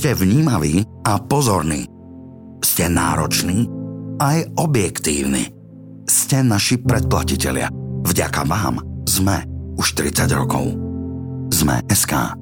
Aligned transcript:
ste 0.00 0.16
vnímaví 0.16 0.80
a 1.04 1.20
pozorní. 1.20 1.84
Ste 2.64 2.88
nároční 2.88 3.68
aj 4.16 4.48
objektívni. 4.56 5.52
Ste 6.08 6.40
naši 6.40 6.80
predplatitelia. 6.80 7.68
Vďaka 8.08 8.48
vám 8.48 8.80
sme 9.04 9.44
už 9.76 10.00
30 10.00 10.24
rokov. 10.32 10.72
Sme 11.52 11.84
SK. 11.92 12.39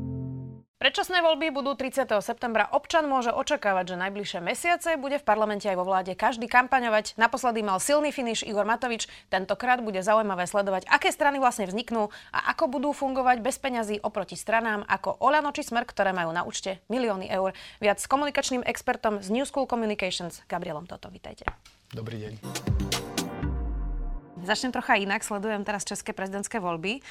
Predčasné 0.78 1.26
voľby 1.26 1.50
budú 1.50 1.74
30. 1.74 2.06
septembra. 2.22 2.70
Občan 2.70 3.10
môže 3.10 3.34
očakávať, 3.34 3.92
že 3.92 3.96
najbližšie 3.98 4.38
mesiace 4.38 4.94
bude 4.94 5.18
v 5.18 5.26
parlamente 5.26 5.66
aj 5.66 5.74
vo 5.74 5.82
vláde 5.82 6.14
každý 6.14 6.46
kampaňovať. 6.46 7.18
Naposledy 7.18 7.66
mal 7.66 7.82
silný 7.82 8.14
finish 8.14 8.46
Igor 8.46 8.62
Matovič. 8.62 9.10
Tentokrát 9.26 9.82
bude 9.82 9.98
zaujímavé 10.06 10.46
sledovať, 10.46 10.86
aké 10.86 11.10
strany 11.10 11.42
vlastne 11.42 11.66
vzniknú 11.66 12.14
a 12.30 12.54
ako 12.54 12.70
budú 12.70 12.94
fungovať 12.94 13.42
bez 13.42 13.58
peňazí 13.58 13.98
oproti 14.06 14.38
stranám 14.38 14.86
ako 14.86 15.18
Olano 15.18 15.50
či 15.50 15.66
Smer, 15.66 15.82
ktoré 15.82 16.14
majú 16.14 16.30
na 16.30 16.46
účte 16.46 16.78
milióny 16.86 17.26
eur. 17.26 17.58
Viac 17.82 17.98
s 17.98 18.06
komunikačným 18.06 18.62
expertom 18.62 19.18
z 19.18 19.34
New 19.34 19.50
School 19.50 19.66
Communications 19.66 20.46
Gabrielom 20.46 20.86
Toto. 20.86 21.10
Vítajte. 21.10 21.42
Dobrý 21.90 22.22
deň. 22.22 23.17
Začnem 24.48 24.72
trocha 24.72 24.96
inak, 24.96 25.20
sledujem 25.20 25.60
teraz 25.60 25.84
české 25.84 26.16
prezidentské 26.16 26.56
voľby. 26.56 27.04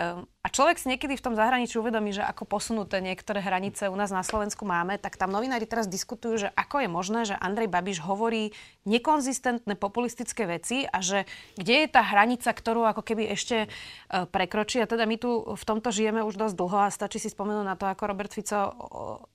Ehm, 0.00 0.24
a 0.40 0.48
človek 0.48 0.80
si 0.80 0.88
niekedy 0.88 1.20
v 1.20 1.24
tom 1.28 1.36
zahraničí 1.36 1.76
uvedomí, 1.76 2.16
že 2.16 2.24
ako 2.24 2.48
posunuté 2.48 3.04
niektoré 3.04 3.44
hranice 3.44 3.92
u 3.92 3.96
nás 3.98 4.08
na 4.08 4.24
Slovensku 4.24 4.64
máme, 4.64 4.96
tak 4.96 5.20
tam 5.20 5.28
novinári 5.28 5.68
teraz 5.68 5.84
diskutujú, 5.84 6.46
že 6.46 6.48
ako 6.56 6.80
je 6.80 6.88
možné, 6.88 7.20
že 7.28 7.36
Andrej 7.36 7.68
Babiš 7.68 8.00
hovorí 8.00 8.56
nekonzistentné 8.88 9.76
populistické 9.76 10.48
veci 10.48 10.88
a 10.88 11.04
že 11.04 11.28
kde 11.60 11.84
je 11.84 11.88
tá 11.92 12.00
hranica, 12.00 12.48
ktorú 12.48 12.88
ako 12.88 13.04
keby 13.04 13.28
ešte 13.36 13.66
e, 13.66 13.68
prekročí. 14.08 14.80
A 14.80 14.88
teda 14.88 15.04
my 15.04 15.20
tu 15.20 15.44
v 15.44 15.64
tomto 15.68 15.92
žijeme 15.92 16.24
už 16.24 16.40
dosť 16.40 16.56
dlho 16.56 16.78
a 16.88 16.94
stačí 16.94 17.20
si 17.20 17.28
spomenúť 17.28 17.66
na 17.68 17.76
to, 17.76 17.84
ako 17.84 18.08
Robert 18.08 18.32
Fico 18.32 18.56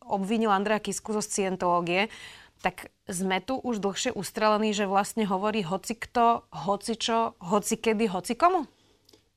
obvinil 0.02 0.50
Andreja 0.50 0.82
Kisku 0.82 1.14
zo 1.14 1.22
scientológie 1.22 2.10
tak 2.64 2.96
sme 3.12 3.44
tu 3.44 3.60
už 3.60 3.84
dlhšie 3.84 4.16
ustrelení, 4.16 4.72
že 4.72 4.88
vlastne 4.88 5.28
hovorí 5.28 5.68
hoci 5.68 6.00
kto, 6.00 6.48
hoci 6.48 6.96
čo, 6.96 7.36
hoci 7.44 7.76
kedy, 7.76 8.08
hoci 8.08 8.40
komu? 8.40 8.64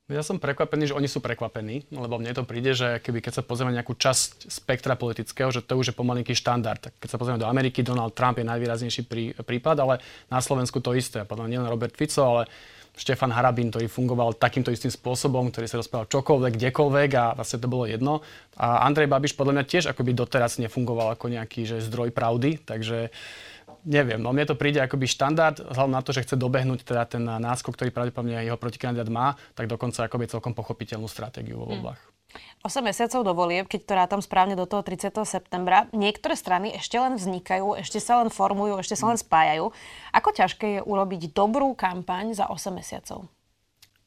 Ja 0.07 0.23
som 0.23 0.39
prekvapený, 0.39 0.95
že 0.95 0.95
oni 0.95 1.11
sú 1.11 1.19
prekvapení, 1.19 1.91
lebo 1.91 2.23
mne 2.23 2.31
to 2.31 2.47
príde, 2.47 2.79
že 2.79 3.03
keby 3.03 3.19
keď 3.19 3.43
sa 3.43 3.43
pozrieme 3.43 3.75
nejakú 3.75 3.99
časť 3.99 4.47
spektra 4.47 4.95
politického, 4.95 5.51
že 5.51 5.67
to 5.67 5.75
už 5.75 5.91
je 5.91 5.99
pomalinký 5.99 6.31
štandard. 6.31 6.79
Keď 7.03 7.09
sa 7.11 7.19
pozrieme 7.19 7.43
do 7.43 7.51
Ameriky, 7.51 7.83
Donald 7.83 8.15
Trump 8.15 8.39
je 8.39 8.47
najvýraznejší 8.47 9.03
prí, 9.11 9.35
prípad, 9.35 9.83
ale 9.83 9.99
na 10.31 10.39
Slovensku 10.39 10.79
to 10.79 10.95
isté. 10.95 11.27
Podľa 11.27 11.51
nielen 11.51 11.67
Robert 11.67 11.99
Fico, 11.99 12.23
ale 12.23 12.47
Štefan 12.97 13.29
Harabín, 13.29 13.69
ktorý 13.69 13.93
fungoval 13.93 14.41
takýmto 14.41 14.73
istým 14.73 14.89
spôsobom, 14.89 15.53
ktorý 15.53 15.69
sa 15.69 15.77
rozprával 15.77 16.09
čokoľvek, 16.09 16.53
kdekoľvek 16.57 17.11
a 17.13 17.25
vlastne 17.37 17.61
to 17.61 17.69
bolo 17.69 17.85
jedno. 17.85 18.25
A 18.57 18.89
Andrej 18.89 19.13
Babiš 19.13 19.37
podľa 19.37 19.61
mňa 19.61 19.65
tiež 19.69 19.85
akoby 19.93 20.17
doteraz 20.17 20.57
nefungoval 20.57 21.13
ako 21.13 21.29
nejaký 21.29 21.69
že 21.69 21.85
zdroj 21.85 22.17
pravdy, 22.17 22.65
takže 22.65 23.13
neviem, 23.85 24.17
no 24.17 24.33
mne 24.33 24.49
to 24.49 24.57
príde 24.57 24.81
akoby 24.81 25.05
štandard, 25.05 25.61
vzhľadom 25.61 25.93
na 25.93 26.03
to, 26.03 26.17
že 26.17 26.25
chce 26.25 26.41
dobehnúť 26.41 26.89
teda 26.89 27.05
ten 27.05 27.23
náskok, 27.23 27.77
ktorý 27.77 27.93
pravdepodobne 27.93 28.41
jeho 28.43 28.57
protikandidát 28.57 29.13
má, 29.13 29.37
tak 29.53 29.69
dokonca 29.69 30.09
akoby 30.09 30.33
celkom 30.33 30.57
pochopiteľnú 30.57 31.07
stratégiu 31.07 31.61
vo 31.61 31.69
hm. 31.69 31.73
voľbách. 31.77 32.01
Hmm. 32.01 32.16
8 32.65 32.83
mesiacov 32.83 33.21
do 33.23 33.33
volieb, 33.33 33.67
keď 33.67 33.81
to 33.87 33.93
rátam 33.95 34.21
správne 34.25 34.59
do 34.59 34.65
toho 34.65 34.83
30. 34.83 35.13
septembra. 35.27 35.87
Niektoré 35.95 36.35
strany 36.35 36.75
ešte 36.75 36.97
len 36.99 37.17
vznikajú, 37.17 37.79
ešte 37.79 38.03
sa 38.03 38.23
len 38.23 38.31
formujú, 38.33 38.81
ešte 38.81 38.99
sa 38.99 39.13
len 39.13 39.19
spájajú. 39.19 39.71
Ako 40.13 40.29
ťažké 40.35 40.67
je 40.79 40.81
urobiť 40.83 41.37
dobrú 41.37 41.73
kampaň 41.77 42.35
za 42.37 42.49
8 42.49 42.75
mesiacov? 42.75 43.31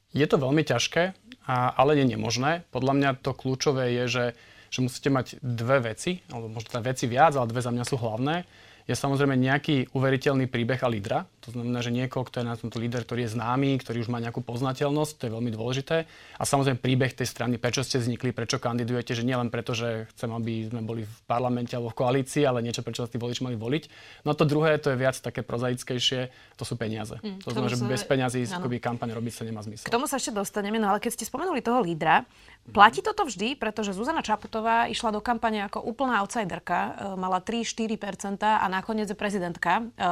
Je 0.09 0.25
to 0.25 0.41
veľmi 0.41 0.65
ťažké, 0.65 1.13
ale 1.49 1.91
nie 2.01 2.17
nemožné. 2.17 2.65
Podľa 2.73 2.93
mňa 2.97 3.09
to 3.21 3.37
kľúčové 3.37 3.93
je, 3.93 4.03
že, 4.09 4.25
že 4.73 4.79
musíte 4.81 5.13
mať 5.13 5.37
dve 5.39 5.93
veci, 5.93 6.25
alebo 6.33 6.49
možno 6.49 6.73
teda 6.73 6.81
veci 6.81 7.05
viac, 7.05 7.37
ale 7.37 7.45
dve 7.45 7.61
za 7.61 7.69
mňa 7.69 7.85
sú 7.85 7.95
hlavné 8.01 8.45
je 8.89 8.97
samozrejme 8.97 9.37
nejaký 9.37 9.93
uveriteľný 9.93 10.49
príbeh 10.49 10.81
a 10.81 10.89
lídra. 10.89 11.29
To 11.47 11.55
znamená, 11.55 11.79
že 11.79 11.95
niekoho, 11.95 12.27
kto 12.27 12.43
je 12.43 12.45
na 12.45 12.55
tomto 12.59 12.77
líder, 12.77 13.07
ktorý 13.07 13.25
je 13.25 13.35
známy, 13.39 13.79
ktorý 13.79 14.03
už 14.03 14.09
má 14.11 14.19
nejakú 14.19 14.43
poznateľnosť, 14.43 15.11
to 15.15 15.23
je 15.27 15.35
veľmi 15.35 15.51
dôležité. 15.55 16.07
A 16.35 16.43
samozrejme 16.43 16.81
príbeh 16.81 17.15
tej 17.15 17.27
strany, 17.29 17.55
prečo 17.55 17.85
ste 17.85 18.01
vznikli, 18.01 18.35
prečo 18.35 18.59
kandidujete, 18.59 19.15
že 19.15 19.23
nielen 19.23 19.47
preto, 19.47 19.71
že 19.71 20.11
chcem, 20.15 20.29
aby 20.29 20.67
sme 20.67 20.81
boli 20.83 21.07
v 21.07 21.17
parlamente 21.29 21.75
alebo 21.75 21.95
v 21.95 21.99
koalícii, 21.99 22.43
ale 22.43 22.59
niečo, 22.59 22.83
prečo 22.83 23.07
tí 23.07 23.15
voliči 23.15 23.45
mali 23.45 23.55
voliť. 23.55 23.83
No 24.27 24.31
a 24.31 24.35
to 24.35 24.43
druhé, 24.43 24.75
to 24.77 24.91
je 24.91 24.97
viac 24.99 25.15
také 25.15 25.41
prozaickejšie, 25.45 26.33
to 26.59 26.63
sú 26.67 26.75
peniaze. 26.75 27.15
Mm, 27.23 27.39
to 27.39 27.55
znamená, 27.55 27.69
že 27.71 27.77
bez 27.87 28.03
peňazí 28.03 28.43
kampaň 28.79 29.15
robiť 29.15 29.33
sa 29.33 29.43
nemá 29.47 29.63
zmysel. 29.63 29.87
K 29.87 29.93
tomu 29.93 30.07
sa 30.07 30.19
ešte 30.19 30.31
dostaneme, 30.31 30.79
no 30.79 30.91
ale 30.91 31.03
keď 31.03 31.19
ste 31.19 31.25
spomenuli 31.27 31.63
toho 31.63 31.83
lídra, 31.83 32.23
Platí 32.69 33.01
toto 33.01 33.25
vždy, 33.25 33.57
pretože 33.57 33.97
Zuzana 33.97 34.21
Čaputová 34.21 34.85
išla 34.85 35.09
do 35.09 35.21
kampane 35.25 35.65
ako 35.65 35.81
úplná 35.81 36.21
outsiderka, 36.21 36.77
e, 36.77 37.17
mala 37.17 37.41
3-4% 37.41 38.45
a 38.45 38.65
nakoniec 38.69 39.09
je 39.09 39.17
prezidentka. 39.17 39.81
E, 39.81 40.05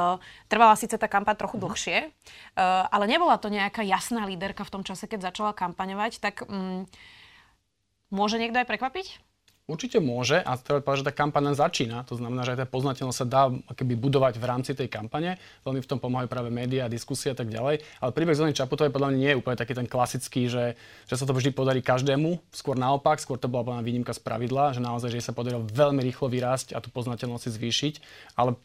trvala 0.50 0.74
síce 0.74 0.98
tá 0.98 1.06
kampaň 1.06 1.27
trochu 1.34 1.60
mhm. 1.60 1.62
dlhšie, 1.66 1.96
e, 2.06 2.10
ale 2.62 3.04
nebola 3.10 3.36
to 3.36 3.50
nejaká 3.50 3.82
jasná 3.82 4.24
líderka 4.24 4.62
v 4.64 4.72
tom 4.78 4.82
čase, 4.86 5.10
keď 5.10 5.32
začala 5.32 5.52
kampaňovať, 5.52 6.22
tak 6.22 6.46
mm, 6.46 6.88
môže 8.14 8.40
niekto 8.40 8.62
aj 8.62 8.68
prekvapiť? 8.68 9.28
Určite 9.68 10.00
môže 10.00 10.40
a 10.40 10.56
treba 10.56 10.80
povedať, 10.80 11.04
že 11.04 11.08
tá 11.12 11.14
kampaň 11.20 11.52
len 11.52 11.56
začína. 11.60 12.00
To 12.08 12.16
znamená, 12.16 12.40
že 12.40 12.56
aj 12.56 12.64
tá 12.64 12.66
poznateľnosť 12.72 13.18
sa 13.20 13.28
dá 13.28 13.42
keby 13.76 14.00
budovať 14.00 14.40
v 14.40 14.48
rámci 14.48 14.72
tej 14.72 14.88
kampane. 14.88 15.36
Veľmi 15.60 15.84
v 15.84 15.90
tom 15.92 16.00
pomáhajú 16.00 16.24
práve 16.24 16.48
médiá, 16.48 16.88
diskusie 16.88 17.28
a 17.28 17.36
tak 17.36 17.52
ďalej. 17.52 17.84
Ale 18.00 18.10
príbeh 18.16 18.32
Zóny 18.32 18.56
Čaputovej 18.56 18.88
podľa 18.88 19.12
mňa 19.12 19.18
nie 19.20 19.30
je 19.36 19.36
úplne 19.36 19.60
taký 19.60 19.76
ten 19.76 19.84
klasický, 19.84 20.48
že, 20.48 20.72
že 21.04 21.14
sa 21.20 21.28
to 21.28 21.36
vždy 21.36 21.52
podarí 21.52 21.84
každému. 21.84 22.40
Skôr 22.48 22.80
naopak, 22.80 23.20
skôr 23.20 23.36
to 23.36 23.44
bola 23.44 23.84
výnimka 23.84 24.16
z 24.16 24.24
pravidla, 24.24 24.72
že 24.72 24.80
naozaj, 24.80 25.12
že 25.12 25.20
sa 25.20 25.36
podarilo 25.36 25.60
veľmi 25.68 26.00
rýchlo 26.00 26.32
vyrásť 26.32 26.72
a 26.72 26.80
tú 26.80 26.88
poznateľnosť 26.88 27.44
si 27.44 27.50
zvýšiť. 27.60 27.94
Ale 28.40 28.56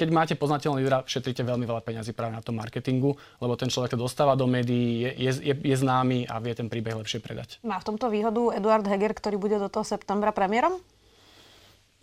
keď 0.00 0.08
máte 0.08 0.32
poznateľného 0.32 0.80
lídra, 0.80 1.04
šetríte 1.04 1.44
veľmi 1.44 1.68
veľa 1.68 1.84
peňazí 1.84 2.16
práve 2.16 2.32
na 2.32 2.40
tom 2.40 2.56
marketingu, 2.56 3.20
lebo 3.36 3.52
ten 3.60 3.68
človek 3.68 3.92
to 3.92 4.00
dostáva 4.00 4.32
do 4.32 4.48
médií, 4.48 5.12
je, 5.12 5.30
je, 5.44 5.54
je 5.54 5.76
známy 5.76 6.24
a 6.24 6.40
vie 6.40 6.56
ten 6.56 6.72
príbeh 6.72 6.96
lepšie 6.96 7.20
predať. 7.20 7.60
Má 7.60 7.76
v 7.76 7.86
tomto 7.92 8.08
výhodu 8.08 8.56
Eduard 8.56 8.88
Heger, 8.88 9.12
ktorý 9.12 9.36
bude 9.36 9.60
do 9.60 9.68
toho 9.68 9.84
septembra 9.84 10.32
premiérom? 10.32 10.80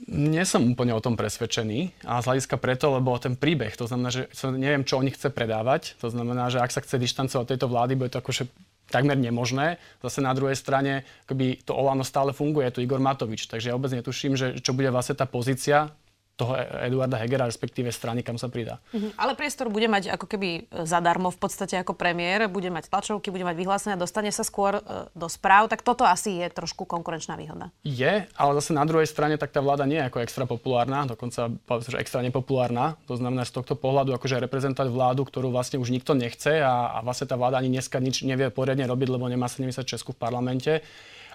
Nie 0.06 0.46
som 0.46 0.62
úplne 0.62 0.94
o 0.94 1.02
tom 1.02 1.18
presvedčený 1.18 2.06
a 2.06 2.22
z 2.22 2.28
hľadiska 2.30 2.62
preto, 2.62 2.94
lebo 2.94 3.18
ten 3.18 3.34
príbeh, 3.34 3.74
to 3.74 3.90
znamená, 3.90 4.14
že 4.14 4.30
neviem, 4.54 4.86
čo 4.86 5.02
oni 5.02 5.10
chce 5.10 5.34
predávať, 5.34 5.98
to 5.98 6.14
znamená, 6.14 6.54
že 6.54 6.62
ak 6.62 6.70
sa 6.70 6.86
chce 6.86 7.02
dištancovať 7.02 7.42
od 7.42 7.50
tejto 7.50 7.66
vlády, 7.66 7.98
bude 7.98 8.14
to 8.14 8.22
akože 8.22 8.46
takmer 8.94 9.18
nemožné. 9.18 9.82
Zase 10.06 10.22
na 10.22 10.38
druhej 10.38 10.54
strane, 10.54 11.02
akoby 11.26 11.66
to 11.66 11.74
Olano 11.74 12.06
stále 12.06 12.30
funguje, 12.30 12.70
je 12.70 12.78
tu 12.78 12.86
Igor 12.86 13.02
Matovič, 13.02 13.50
takže 13.50 13.74
ja 13.74 13.76
vôbec 13.76 13.90
netuším, 13.90 14.38
že 14.38 14.62
čo 14.62 14.78
bude 14.78 14.94
vlastne 14.94 15.18
tá 15.18 15.26
pozícia 15.26 15.90
toho 16.38 16.54
Eduarda 16.86 17.18
Hegera, 17.18 17.50
respektíve 17.50 17.90
strany, 17.90 18.22
kam 18.22 18.38
sa 18.38 18.46
pridá. 18.46 18.78
Mm-hmm. 18.94 19.18
Ale 19.18 19.34
priestor 19.34 19.74
bude 19.74 19.90
mať 19.90 20.14
ako 20.14 20.30
keby 20.30 20.50
e, 20.70 20.86
zadarmo 20.86 21.34
v 21.34 21.40
podstate 21.42 21.82
ako 21.82 21.98
premiér, 21.98 22.46
bude 22.46 22.70
mať 22.70 22.94
tlačovky, 22.94 23.34
bude 23.34 23.42
mať 23.42 23.58
vyhlásenia, 23.58 23.98
dostane 23.98 24.30
sa 24.30 24.46
skôr 24.46 24.78
e, 24.78 24.82
do 25.18 25.26
správ, 25.26 25.66
tak 25.66 25.82
toto 25.82 26.06
asi 26.06 26.46
je 26.46 26.48
trošku 26.54 26.86
konkurenčná 26.86 27.34
výhoda. 27.34 27.74
Je, 27.82 28.30
ale 28.38 28.52
zase 28.62 28.78
na 28.78 28.86
druhej 28.86 29.10
strane 29.10 29.42
tak 29.42 29.50
tá 29.50 29.66
vláda 29.66 29.90
nie 29.90 29.98
je 29.98 30.06
ako 30.14 30.22
extra 30.22 30.46
populárna, 30.46 31.10
dokonca 31.10 31.50
že 31.90 31.98
extra 31.98 32.22
nepopulárna. 32.22 33.02
To 33.10 33.18
znamená 33.18 33.42
z 33.42 33.58
tohto 33.58 33.74
pohľadu 33.74 34.14
akože 34.14 34.38
reprezentovať 34.38 34.94
vládu, 34.94 35.26
ktorú 35.26 35.50
vlastne 35.50 35.82
už 35.82 35.90
nikto 35.90 36.14
nechce 36.14 36.62
a, 36.62 36.94
a 36.94 36.98
vlastne 37.02 37.26
tá 37.26 37.34
vláda 37.34 37.58
ani 37.58 37.74
dneska 37.74 37.98
nič 37.98 38.22
nevie 38.22 38.54
poriadne 38.54 38.86
robiť, 38.86 39.10
lebo 39.10 39.26
nemá 39.26 39.50
70 39.50 39.82
Česku 39.90 40.14
v 40.14 40.22
parlamente 40.22 40.86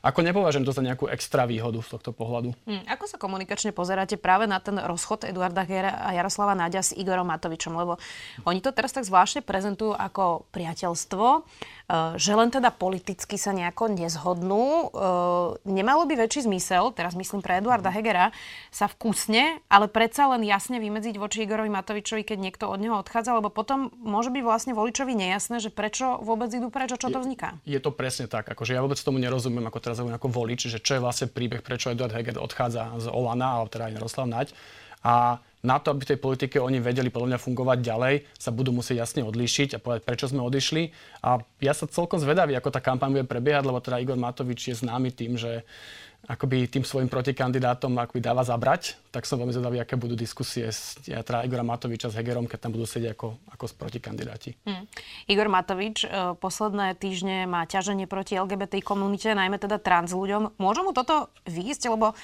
ako 0.02 0.20
nepovažujem 0.26 0.66
to 0.66 0.74
za 0.74 0.82
nejakú 0.82 1.06
extra 1.06 1.46
výhodu 1.46 1.78
z 1.78 1.94
tohto 1.94 2.10
pohľadu. 2.10 2.50
Hmm, 2.66 2.82
ako 2.90 3.06
sa 3.06 3.22
komunikačne 3.22 3.70
pozeráte 3.70 4.18
práve 4.18 4.50
na 4.50 4.58
ten 4.58 4.74
rozchod 4.74 5.22
Eduarda 5.22 5.62
Hera 5.62 5.94
a 6.02 6.10
Jaroslava 6.10 6.58
Náďa 6.58 6.82
s 6.82 6.90
Igorom 6.98 7.30
Matovičom? 7.30 7.78
Lebo 7.78 8.02
oni 8.42 8.58
to 8.58 8.74
teraz 8.74 8.90
tak 8.90 9.06
zvláštne 9.06 9.46
prezentujú 9.46 9.94
ako 9.94 10.50
priateľstvo, 10.50 11.46
že 11.90 12.32
len 12.32 12.48
teda 12.48 12.70
politicky 12.72 13.36
sa 13.36 13.52
nejako 13.52 13.92
nezhodnú. 13.92 14.88
Eh, 14.88 15.48
nemalo 15.68 16.08
by 16.08 16.14
väčší 16.24 16.46
zmysel, 16.48 16.94
teraz 16.96 17.12
myslím 17.18 17.44
pre 17.44 17.60
Eduarda 17.60 17.92
Hegera, 17.92 18.32
sa 18.72 18.88
vkusne, 18.88 19.60
ale 19.68 19.86
predsa 19.90 20.30
len 20.32 20.46
jasne 20.46 20.80
vymedziť 20.80 21.20
voči 21.20 21.44
Igorovi 21.44 21.68
Matovičovi, 21.68 22.24
keď 22.24 22.38
niekto 22.40 22.64
od 22.70 22.80
neho 22.80 22.96
odchádza, 22.96 23.36
lebo 23.36 23.52
potom 23.52 23.92
môže 24.00 24.32
byť 24.32 24.42
vlastne 24.42 24.72
voličovi 24.72 25.12
nejasné, 25.12 25.60
že 25.60 25.68
prečo 25.68 26.22
vôbec 26.24 26.48
idú 26.54 26.72
preč 26.72 26.94
a 26.94 26.98
čo 27.00 27.12
to 27.12 27.20
vzniká. 27.20 27.60
Je, 27.66 27.76
je 27.76 27.80
to 27.82 27.92
presne 27.92 28.30
tak. 28.30 28.48
Akože 28.48 28.72
ja 28.72 28.80
vôbec 28.80 28.98
tomu 28.98 29.20
nerozumiem, 29.20 29.64
ako 29.68 29.78
teraz 29.82 29.98
ako 30.00 30.28
volič, 30.32 30.72
že 30.72 30.80
čo 30.80 30.96
je 30.96 31.04
vlastne 31.04 31.28
príbeh, 31.28 31.60
prečo 31.60 31.92
Eduard 31.92 32.14
Heger 32.14 32.40
odchádza 32.40 32.96
z 32.98 33.06
Olana, 33.12 33.60
alebo 33.60 33.68
teda 33.68 33.92
aj 33.92 33.94
Jaroslav 34.00 34.26
Naď. 34.26 34.48
A 35.02 35.42
na 35.62 35.78
to, 35.78 35.94
aby 35.94 36.02
v 36.02 36.10
tej 36.14 36.18
politike 36.18 36.56
oni 36.58 36.82
vedeli 36.82 37.06
podľa 37.06 37.34
mňa 37.34 37.40
fungovať 37.40 37.78
ďalej, 37.86 38.14
sa 38.34 38.50
budú 38.50 38.74
musieť 38.74 39.06
jasne 39.06 39.22
odlíšiť 39.22 39.78
a 39.78 39.82
povedať, 39.82 40.02
prečo 40.02 40.26
sme 40.26 40.42
odišli. 40.42 40.90
A 41.22 41.38
ja 41.62 41.72
sa 41.72 41.86
celkom 41.86 42.18
zvedavý, 42.18 42.58
ako 42.58 42.74
tá 42.74 42.82
kampaň 42.82 43.22
bude 43.22 43.26
prebiehať, 43.30 43.62
lebo 43.62 43.78
teda 43.78 44.02
Igor 44.02 44.18
Matovič 44.18 44.74
je 44.74 44.76
známy 44.82 45.14
tým, 45.14 45.38
že 45.38 45.62
akoby 46.22 46.70
tým 46.70 46.86
svojim 46.86 47.10
protikandidátom 47.10 47.98
akoby 47.98 48.22
dáva 48.22 48.46
zabrať, 48.46 48.94
tak 49.10 49.26
som 49.26 49.42
veľmi 49.42 49.50
zvedavý, 49.50 49.82
aké 49.82 49.98
budú 49.98 50.14
diskusie 50.14 50.70
s 50.70 50.94
teda 51.02 51.42
Igora 51.42 51.66
Matoviča 51.66 52.14
s 52.14 52.16
Hegerom, 52.18 52.46
keď 52.46 52.58
tam 52.62 52.72
budú 52.78 52.86
sedieť 52.86 53.18
ako, 53.18 53.42
ako 53.50 53.64
protikandidáti. 53.74 54.54
Hmm. 54.62 54.86
Igor 55.26 55.50
Matovič 55.50 56.06
e, 56.06 56.38
posledné 56.38 56.94
týždne 56.94 57.50
má 57.50 57.66
ťaženie 57.66 58.06
proti 58.06 58.38
LGBT 58.38 58.78
komunite, 58.86 59.34
najmä 59.34 59.58
teda 59.58 59.82
trans 59.82 60.14
ľuďom. 60.14 60.62
Môže 60.62 60.80
mu 60.86 60.94
toto 60.94 61.26
výjsť, 61.50 61.90
lebo 61.90 62.14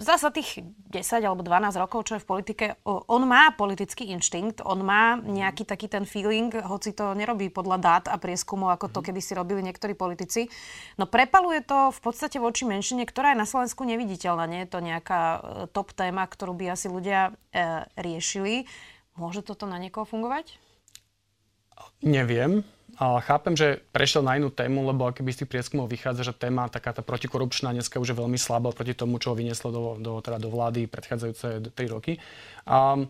zasa 0.00 0.32
tých 0.32 0.64
10 0.88 1.24
alebo 1.24 1.44
12 1.44 1.76
rokov, 1.76 2.08
čo 2.08 2.16
je 2.16 2.24
v 2.24 2.28
politike, 2.28 2.64
on 2.84 3.22
má 3.28 3.52
politický 3.52 4.08
inštinkt, 4.12 4.64
on 4.64 4.80
má 4.80 5.20
nejaký 5.20 5.68
taký 5.68 5.88
ten 5.88 6.08
feeling, 6.08 6.48
hoci 6.52 6.96
to 6.96 7.12
nerobí 7.12 7.52
podľa 7.52 7.78
dát 7.80 8.04
a 8.08 8.16
prieskumov, 8.16 8.72
ako 8.72 8.88
to 8.88 9.00
mhm. 9.00 9.06
kedy 9.12 9.20
si 9.20 9.32
robili 9.36 9.60
niektorí 9.60 9.92
politici. 9.92 10.48
No 10.96 11.04
prepaluje 11.04 11.60
to 11.64 11.92
v 11.92 12.00
podstate 12.00 12.40
voči 12.40 12.64
menšine, 12.64 13.04
ktorá 13.04 13.36
je 13.36 13.42
na 13.42 13.48
Slovensku 13.48 13.84
neviditeľná. 13.84 14.44
Nie 14.48 14.64
je 14.64 14.72
to 14.72 14.80
nejaká 14.80 15.20
e, 15.20 15.38
top 15.72 15.92
téma, 15.92 16.24
ktorú 16.24 16.56
by 16.56 16.72
asi 16.72 16.88
ľudia 16.88 17.32
e, 17.52 17.84
riešili. 18.00 18.64
Môže 19.16 19.44
toto 19.44 19.68
na 19.68 19.76
niekoho 19.76 20.08
fungovať? 20.08 20.56
Neviem. 22.00 22.64
Ale 23.00 23.24
chápem, 23.24 23.56
že 23.56 23.80
prešiel 23.88 24.20
na 24.20 24.36
inú 24.36 24.52
tému, 24.52 24.84
lebo 24.84 25.08
keby 25.08 25.32
z 25.32 25.44
tých 25.44 25.50
prieskumov 25.50 25.88
vychádza, 25.88 26.28
že 26.28 26.36
téma 26.36 26.68
taká 26.68 26.92
tá 26.92 27.00
protikorupčná 27.00 27.72
dneska 27.72 27.96
už 27.96 28.12
je 28.12 28.20
veľmi 28.20 28.36
slabá 28.36 28.68
proti 28.76 28.92
tomu, 28.92 29.16
čo 29.16 29.32
ho 29.32 29.38
vynieslo 29.38 29.72
do, 29.72 29.82
do, 29.96 30.12
teda 30.20 30.36
do 30.36 30.52
vlády 30.52 30.84
predchádzajúce 30.92 31.72
3 31.72 31.94
roky. 31.94 32.20
Um, 32.68 33.08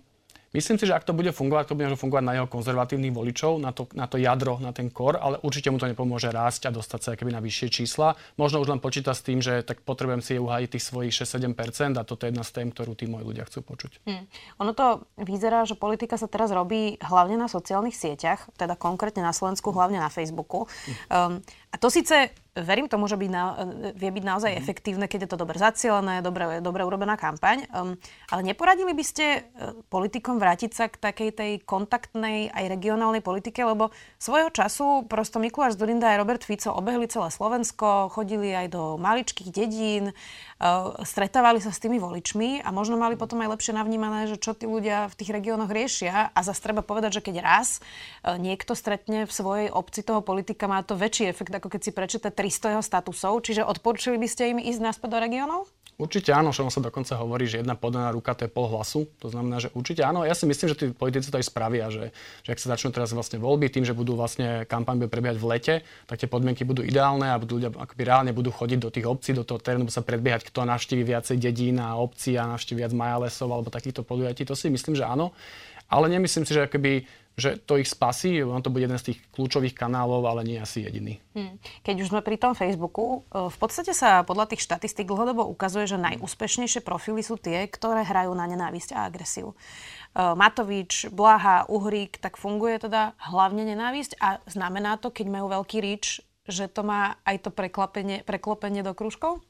Myslím 0.52 0.76
si, 0.76 0.84
že 0.84 0.92
ak 0.92 1.08
to 1.08 1.16
bude 1.16 1.32
fungovať, 1.32 1.72
to 1.72 1.78
bude 1.80 1.96
fungovať 1.96 2.24
na 2.28 2.36
jeho 2.36 2.48
konzervatívnych 2.48 3.16
voličov, 3.16 3.56
na 3.56 3.72
to, 3.72 3.88
na 3.96 4.04
to 4.04 4.20
jadro, 4.20 4.60
na 4.60 4.76
ten 4.76 4.92
kor, 4.92 5.16
ale 5.16 5.40
určite 5.40 5.72
mu 5.72 5.80
to 5.80 5.88
nepomôže 5.88 6.28
rásť 6.28 6.68
a 6.68 6.76
dostať 6.76 7.00
sa 7.00 7.10
keby 7.16 7.32
na 7.32 7.40
vyššie 7.40 7.68
čísla. 7.72 8.20
Možno 8.36 8.60
už 8.60 8.68
len 8.68 8.80
počíta 8.80 9.16
s 9.16 9.24
tým, 9.24 9.40
že 9.40 9.64
tak 9.64 9.80
potrebujem 9.80 10.20
si 10.20 10.36
uhájiť 10.36 10.68
tých 10.76 10.84
svojich 10.84 11.12
6-7% 11.24 11.96
a 11.96 12.04
toto 12.04 12.28
je 12.28 12.36
jedna 12.36 12.44
z 12.44 12.52
tém, 12.52 12.68
ktorú 12.68 12.92
tí 12.92 13.08
moji 13.08 13.24
ľudia 13.24 13.48
chcú 13.48 13.64
počuť. 13.64 14.04
Hmm. 14.04 14.28
Ono 14.60 14.76
to 14.76 15.08
vyzerá, 15.16 15.64
že 15.64 15.72
politika 15.72 16.20
sa 16.20 16.28
teraz 16.28 16.52
robí 16.52 17.00
hlavne 17.00 17.40
na 17.40 17.48
sociálnych 17.48 17.96
sieťach, 17.96 18.52
teda 18.60 18.76
konkrétne 18.76 19.24
na 19.24 19.32
Slovensku, 19.32 19.72
hlavne 19.72 19.96
na 19.96 20.12
Facebooku. 20.12 20.68
Um, 21.08 21.40
a 21.72 21.76
to 21.80 21.88
síce 21.88 22.28
verím 22.52 22.84
tomu, 22.84 23.08
že 23.08 23.16
by 23.16 23.26
na, 23.32 23.44
vie 23.96 24.12
byť 24.12 24.24
naozaj 24.24 24.52
mm. 24.52 24.60
efektívne, 24.60 25.06
keď 25.08 25.24
je 25.24 25.30
to 25.32 25.40
dobre 25.40 25.56
zacielené, 25.56 26.20
dobre, 26.20 26.60
dobre 26.60 26.84
urobená 26.84 27.16
kampaň. 27.16 27.64
Um, 27.72 27.96
ale 28.28 28.40
neporadili 28.44 28.92
by 28.92 29.04
ste 29.04 29.24
uh, 29.40 29.72
politikom 29.88 30.36
vrátiť 30.36 30.70
sa 30.76 30.84
k 30.92 31.00
takej 31.00 31.30
tej 31.32 31.52
kontaktnej 31.64 32.52
aj 32.52 32.64
regionálnej 32.68 33.24
politike, 33.24 33.64
lebo 33.64 33.88
svojho 34.20 34.52
času 34.52 35.08
prosto 35.08 35.40
Mikuláš 35.40 35.80
Zurinda 35.80 36.12
aj 36.12 36.20
Robert 36.20 36.42
Fico 36.44 36.76
obehli 36.76 37.08
celé 37.08 37.32
Slovensko, 37.32 38.12
chodili 38.12 38.52
aj 38.52 38.68
do 38.68 39.00
maličkých 39.00 39.48
dedín, 39.48 40.12
uh, 40.12 40.92
stretávali 41.08 41.64
sa 41.64 41.72
s 41.72 41.80
tými 41.80 41.96
voličmi 41.96 42.60
a 42.60 42.68
možno 42.68 43.00
mali 43.00 43.16
potom 43.16 43.40
aj 43.40 43.48
lepšie 43.56 43.72
navnímané, 43.72 44.28
že 44.28 44.36
čo 44.36 44.52
tí 44.52 44.68
ľudia 44.68 45.08
v 45.08 45.16
tých 45.16 45.32
regiónoch 45.32 45.72
riešia. 45.72 46.28
A 46.36 46.38
zase 46.44 46.60
treba 46.60 46.84
povedať, 46.84 47.16
že 47.16 47.24
keď 47.24 47.40
raz 47.40 47.80
uh, 47.80 48.36
niekto 48.36 48.76
stretne 48.76 49.24
v 49.24 49.32
svojej 49.32 49.68
obci 49.72 50.04
toho 50.04 50.20
politika, 50.20 50.68
má 50.68 50.84
to 50.84 51.00
väčší 51.00 51.32
efekt, 51.32 51.56
ako 51.56 51.72
keď 51.72 51.80
si 51.80 51.96
prečíta 51.96 52.28
300 52.42 52.74
jeho 52.74 52.82
statusov, 52.82 53.46
čiže 53.46 53.62
odporúčili 53.62 54.18
by 54.18 54.26
ste 54.26 54.42
im 54.50 54.58
ísť 54.58 54.82
naspäť 54.82 55.14
do 55.14 55.18
regiónov? 55.22 55.70
Určite 56.02 56.34
áno, 56.34 56.50
že 56.50 56.66
sa 56.66 56.82
dokonca 56.82 57.14
hovorí, 57.14 57.46
že 57.46 57.62
jedna 57.62 57.78
podaná 57.78 58.10
ruka 58.10 58.34
to 58.34 58.48
je 58.48 58.50
pol 58.50 58.66
hlasu. 58.66 59.06
To 59.22 59.30
znamená, 59.30 59.62
že 59.62 59.70
určite 59.70 60.02
áno. 60.02 60.26
Ja 60.26 60.34
si 60.34 60.50
myslím, 60.50 60.72
že 60.72 60.74
tí 60.74 60.86
politici 60.90 61.30
to 61.30 61.38
aj 61.38 61.46
spravia, 61.46 61.92
že, 61.94 62.10
že 62.42 62.50
ak 62.50 62.58
sa 62.58 62.74
začnú 62.74 62.90
teraz 62.90 63.14
vlastne 63.14 63.38
voľby, 63.38 63.70
tým, 63.70 63.86
že 63.86 63.94
budú 63.94 64.18
vlastne 64.18 64.66
kampaň 64.66 65.06
prebiehať 65.06 65.38
v 65.38 65.46
lete, 65.46 65.74
tak 66.10 66.18
tie 66.18 66.26
podmienky 66.26 66.66
budú 66.66 66.82
ideálne 66.82 67.30
a 67.30 67.38
budú 67.38 67.62
ľudia 67.62 67.70
akoby 67.70 68.02
reálne 68.02 68.32
budú 68.34 68.50
chodiť 68.50 68.78
do 68.82 68.90
tých 68.90 69.06
obcí, 69.06 69.30
do 69.30 69.46
toho 69.46 69.62
terénu, 69.62 69.86
sa 69.92 70.02
predbiehať, 70.02 70.48
kto 70.48 70.66
navštívi 70.66 71.06
viacej 71.06 71.36
dedín 71.38 71.78
a 71.78 71.94
obcí 71.94 72.34
a 72.34 72.50
navštívi 72.50 72.82
viac 72.82 72.96
majalesov 72.96 73.52
alebo 73.52 73.70
takýchto 73.70 74.02
podujatí. 74.02 74.42
To 74.48 74.58
si 74.58 74.72
myslím, 74.74 74.98
že 74.98 75.06
áno. 75.06 75.30
Ale 75.92 76.08
nemyslím 76.08 76.48
si, 76.48 76.56
že 76.56 76.66
akoby 76.66 77.04
že 77.32 77.56
to 77.64 77.80
ich 77.80 77.88
spasí, 77.88 78.44
on 78.44 78.60
to 78.60 78.68
bude 78.68 78.84
jeden 78.84 79.00
z 79.00 79.12
tých 79.12 79.18
kľúčových 79.32 79.72
kanálov, 79.72 80.20
ale 80.28 80.44
nie 80.44 80.60
asi 80.60 80.84
jediný. 80.84 81.16
Hmm. 81.32 81.56
Keď 81.80 81.96
už 82.04 82.10
sme 82.12 82.20
pri 82.20 82.36
tom 82.36 82.52
Facebooku, 82.52 83.24
e, 83.32 83.48
v 83.48 83.56
podstate 83.56 83.96
sa 83.96 84.20
podľa 84.20 84.52
tých 84.52 84.60
štatistík 84.68 85.08
dlhodobo 85.08 85.48
ukazuje, 85.48 85.88
že 85.88 85.96
najúspešnejšie 85.96 86.84
profily 86.84 87.24
sú 87.24 87.40
tie, 87.40 87.64
ktoré 87.72 88.04
hrajú 88.04 88.36
na 88.36 88.44
nenávisť 88.44 88.92
a 88.92 89.08
agresiu. 89.08 89.56
E, 89.56 89.56
Matovič, 90.20 91.08
Blaha, 91.08 91.64
Uhrík, 91.72 92.20
tak 92.20 92.36
funguje 92.36 92.84
teda 92.84 93.16
hlavne 93.16 93.64
nenávisť 93.64 94.20
a 94.20 94.44
znamená 94.44 95.00
to, 95.00 95.08
keď 95.08 95.26
majú 95.32 95.48
veľký 95.48 95.80
rič, 95.80 96.20
že 96.44 96.68
to 96.68 96.84
má 96.84 97.16
aj 97.24 97.48
to 97.48 97.50
preklopenie, 97.54 98.20
preklopenie 98.28 98.84
do 98.84 98.92
krúžkov? 98.92 99.40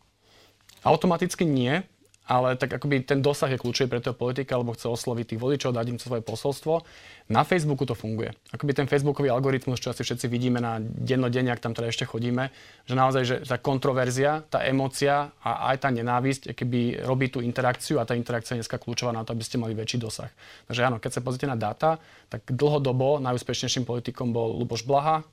Automaticky 0.87 1.43
nie, 1.43 1.83
ale 2.23 2.55
tak 2.55 2.79
akoby 2.79 3.03
ten 3.03 3.19
dosah 3.19 3.51
je 3.51 3.59
kľúčový 3.59 3.91
pre 3.91 3.99
toho 3.99 4.15
politika, 4.15 4.55
lebo 4.55 4.71
chce 4.73 4.87
osloviť 4.87 5.35
tých 5.35 5.43
voličov, 5.43 5.75
dať 5.75 5.87
im 5.91 5.99
svoje 5.99 6.23
posolstvo. 6.23 6.87
Na 7.35 7.43
Facebooku 7.43 7.83
to 7.83 7.99
funguje. 7.99 8.31
Akoby 8.55 8.75
ten 8.75 8.87
facebookový 8.87 9.31
algoritmus, 9.31 9.83
čo 9.83 9.91
asi 9.91 10.07
všetci 10.07 10.31
vidíme 10.31 10.63
na 10.63 10.79
dennodenne, 10.79 11.51
ak 11.51 11.59
tam 11.59 11.75
teda 11.75 11.91
ešte 11.91 12.07
chodíme, 12.07 12.55
že 12.87 12.95
naozaj, 12.95 13.23
že 13.27 13.37
tá 13.43 13.59
kontroverzia, 13.59 14.47
tá 14.47 14.63
emócia 14.63 15.35
a 15.43 15.75
aj 15.75 15.77
tá 15.83 15.89
nenávisť, 15.91 16.55
keby 16.55 17.03
robí 17.03 17.27
tú 17.27 17.43
interakciu 17.43 17.99
a 17.99 18.07
tá 18.07 18.15
interakcia 18.15 18.55
je 18.55 18.63
dneska 18.63 18.79
kľúčová 18.79 19.11
na 19.11 19.27
to, 19.27 19.35
aby 19.35 19.43
ste 19.43 19.59
mali 19.59 19.75
väčší 19.75 19.99
dosah. 19.99 20.31
Takže 20.71 20.83
áno, 20.87 20.97
keď 21.03 21.11
sa 21.19 21.21
pozrite 21.25 21.51
na 21.51 21.59
dáta, 21.59 21.99
tak 22.31 22.47
dlhodobo 22.47 23.19
najúspešnejším 23.19 23.83
politikom 23.83 24.31
bol 24.31 24.55
Luboš 24.63 24.87
Blaha, 24.87 25.27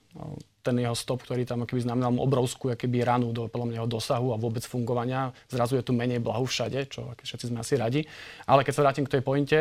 ten 0.59 0.75
jeho 0.75 0.97
stop, 0.97 1.23
ktorý 1.23 1.45
tam 1.45 1.63
keby 1.63 1.85
znamenal 1.85 2.11
obrovskú 2.19 2.73
keby 2.73 3.05
ranu 3.05 3.31
do 3.31 3.47
podľa 3.47 3.85
dosahu 3.85 4.33
a 4.33 4.41
vôbec 4.41 4.65
fungovania. 4.65 5.31
Zrazu 5.47 5.79
je 5.79 5.85
tu 5.85 5.93
menej 5.95 6.19
blahu 6.19 6.43
všade, 6.49 6.89
čo 6.89 7.13
všetci 7.15 7.53
sme 7.53 7.61
asi 7.61 7.77
radi. 7.79 8.01
Ale 8.49 8.65
keď 8.65 8.73
sa 8.73 8.83
vrátim 8.83 9.05
k 9.07 9.13
tej 9.17 9.23
pointe, 9.23 9.59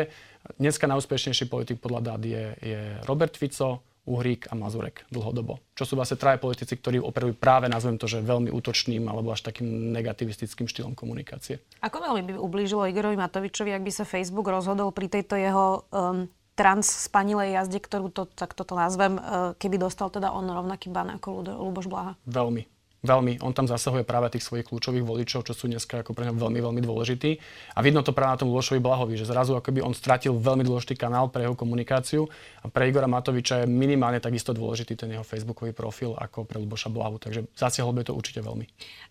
Dneska 0.55 0.87
najúspešnejší 0.87 1.51
politik 1.51 1.77
podľa 1.83 2.15
dát 2.15 2.21
je, 2.23 2.55
je 2.63 2.79
Robert 3.03 3.35
Fico, 3.35 3.83
Uhrík 4.09 4.49
a 4.49 4.57
Mazurek 4.57 5.05
dlhodobo. 5.13 5.61
Čo 5.77 5.83
sú 5.85 5.93
vlastne 5.93 6.17
traje 6.17 6.41
politici, 6.41 6.73
ktorí 6.73 6.97
operujú 6.97 7.37
práve, 7.37 7.69
nazvem 7.69 7.99
to, 7.99 8.09
že 8.09 8.25
veľmi 8.25 8.49
útočným 8.49 9.05
alebo 9.05 9.35
až 9.35 9.45
takým 9.45 9.93
negativistickým 9.93 10.65
štýlom 10.65 10.97
komunikácie. 10.97 11.61
Ako 11.85 12.01
veľmi 12.01 12.21
by 12.25 12.33
ublížilo 12.41 12.89
Igorovi 12.89 13.19
Matovičovi, 13.19 13.75
ak 13.75 13.85
by 13.85 13.91
sa 13.93 14.09
Facebook 14.09 14.49
rozhodol 14.49 14.89
pri 14.89 15.11
tejto 15.11 15.37
jeho 15.37 15.85
um, 15.93 16.25
trans 16.59 17.07
spanilej 17.07 17.55
jazde, 17.55 17.79
ktorú 17.79 18.11
to, 18.11 18.27
tak 18.27 18.51
toto 18.51 18.75
nazvem, 18.75 19.15
uh, 19.15 19.55
keby 19.55 19.79
dostal 19.79 20.11
teda 20.11 20.35
on 20.35 20.51
rovnaký 20.51 20.91
ban 20.91 21.07
ako 21.15 21.47
Luboš 21.55 21.87
Blaha? 21.87 22.19
Veľmi 22.27 22.78
veľmi, 22.99 23.39
on 23.39 23.55
tam 23.55 23.63
zasahuje 23.63 24.03
práve 24.03 24.27
tých 24.35 24.43
svojich 24.43 24.67
kľúčových 24.67 25.05
voličov, 25.05 25.47
čo 25.47 25.53
sú 25.55 25.71
dneska 25.71 26.03
ako 26.03 26.11
pre 26.11 26.27
ňa 26.27 26.35
veľmi, 26.35 26.59
veľmi 26.59 26.81
dôležití. 26.83 27.31
A 27.75 27.79
vidno 27.79 28.03
to 28.03 28.11
práve 28.11 28.35
na 28.35 28.39
tom 28.43 28.51
Lubošovi 28.51 28.83
Blahovi, 28.83 29.15
že 29.15 29.23
zrazu 29.23 29.55
akoby 29.55 29.79
on 29.79 29.95
stratil 29.95 30.35
veľmi 30.35 30.67
dôležitý 30.67 30.99
kanál 30.99 31.31
pre 31.31 31.47
jeho 31.47 31.55
komunikáciu 31.55 32.27
a 32.63 32.67
pre 32.67 32.91
Igora 32.91 33.07
Matoviča 33.07 33.63
je 33.63 33.65
minimálne 33.71 34.19
takisto 34.19 34.51
dôležitý 34.51 34.99
ten 34.99 35.15
jeho 35.15 35.23
facebookový 35.23 35.71
profil 35.71 36.11
ako 36.19 36.43
pre 36.43 36.59
Luboša 36.59 36.91
Blahu. 36.91 37.15
Takže 37.23 37.47
zasiahol 37.55 37.95
by 37.95 38.03
to 38.03 38.13
určite 38.15 38.43
veľmi. 38.43 38.67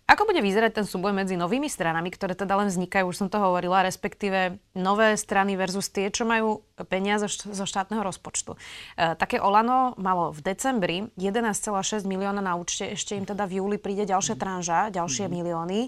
Ako 0.09 0.25
bude 0.25 0.41
vyzerať 0.41 0.81
ten 0.81 0.85
súboj 0.85 1.13
medzi 1.13 1.37
novými 1.37 1.69
stranami, 1.69 2.13
ktoré 2.13 2.33
teda 2.37 2.57
len 2.57 2.69
vznikajú, 2.69 3.09
už 3.09 3.25
som 3.25 3.29
to 3.29 3.37
hovorila, 3.41 3.85
respektíve 3.85 4.57
nové 4.77 5.17
strany 5.17 5.57
versus 5.57 5.89
tie, 5.89 6.09
čo 6.09 6.25
majú 6.25 6.61
peniaze 6.87 7.27
zo 7.29 7.65
štátneho 7.65 8.05
rozpočtu. 8.05 8.55
E, 8.55 8.59
také 9.17 9.41
Olano 9.41 9.97
malo 9.99 10.31
v 10.31 10.39
decembri 10.45 10.97
11,6 11.19 12.05
milióna 12.07 12.39
na 12.39 12.55
účte, 12.55 12.87
ešte 12.89 13.17
im 13.17 13.25
teda 13.27 13.43
v 13.49 13.59
júli 13.59 13.78
príde 13.79 14.03
ďalšia 14.05 14.35
tranža, 14.35 14.91
ďalšie 14.91 15.25
mm. 15.25 15.31
milióny. 15.31 15.79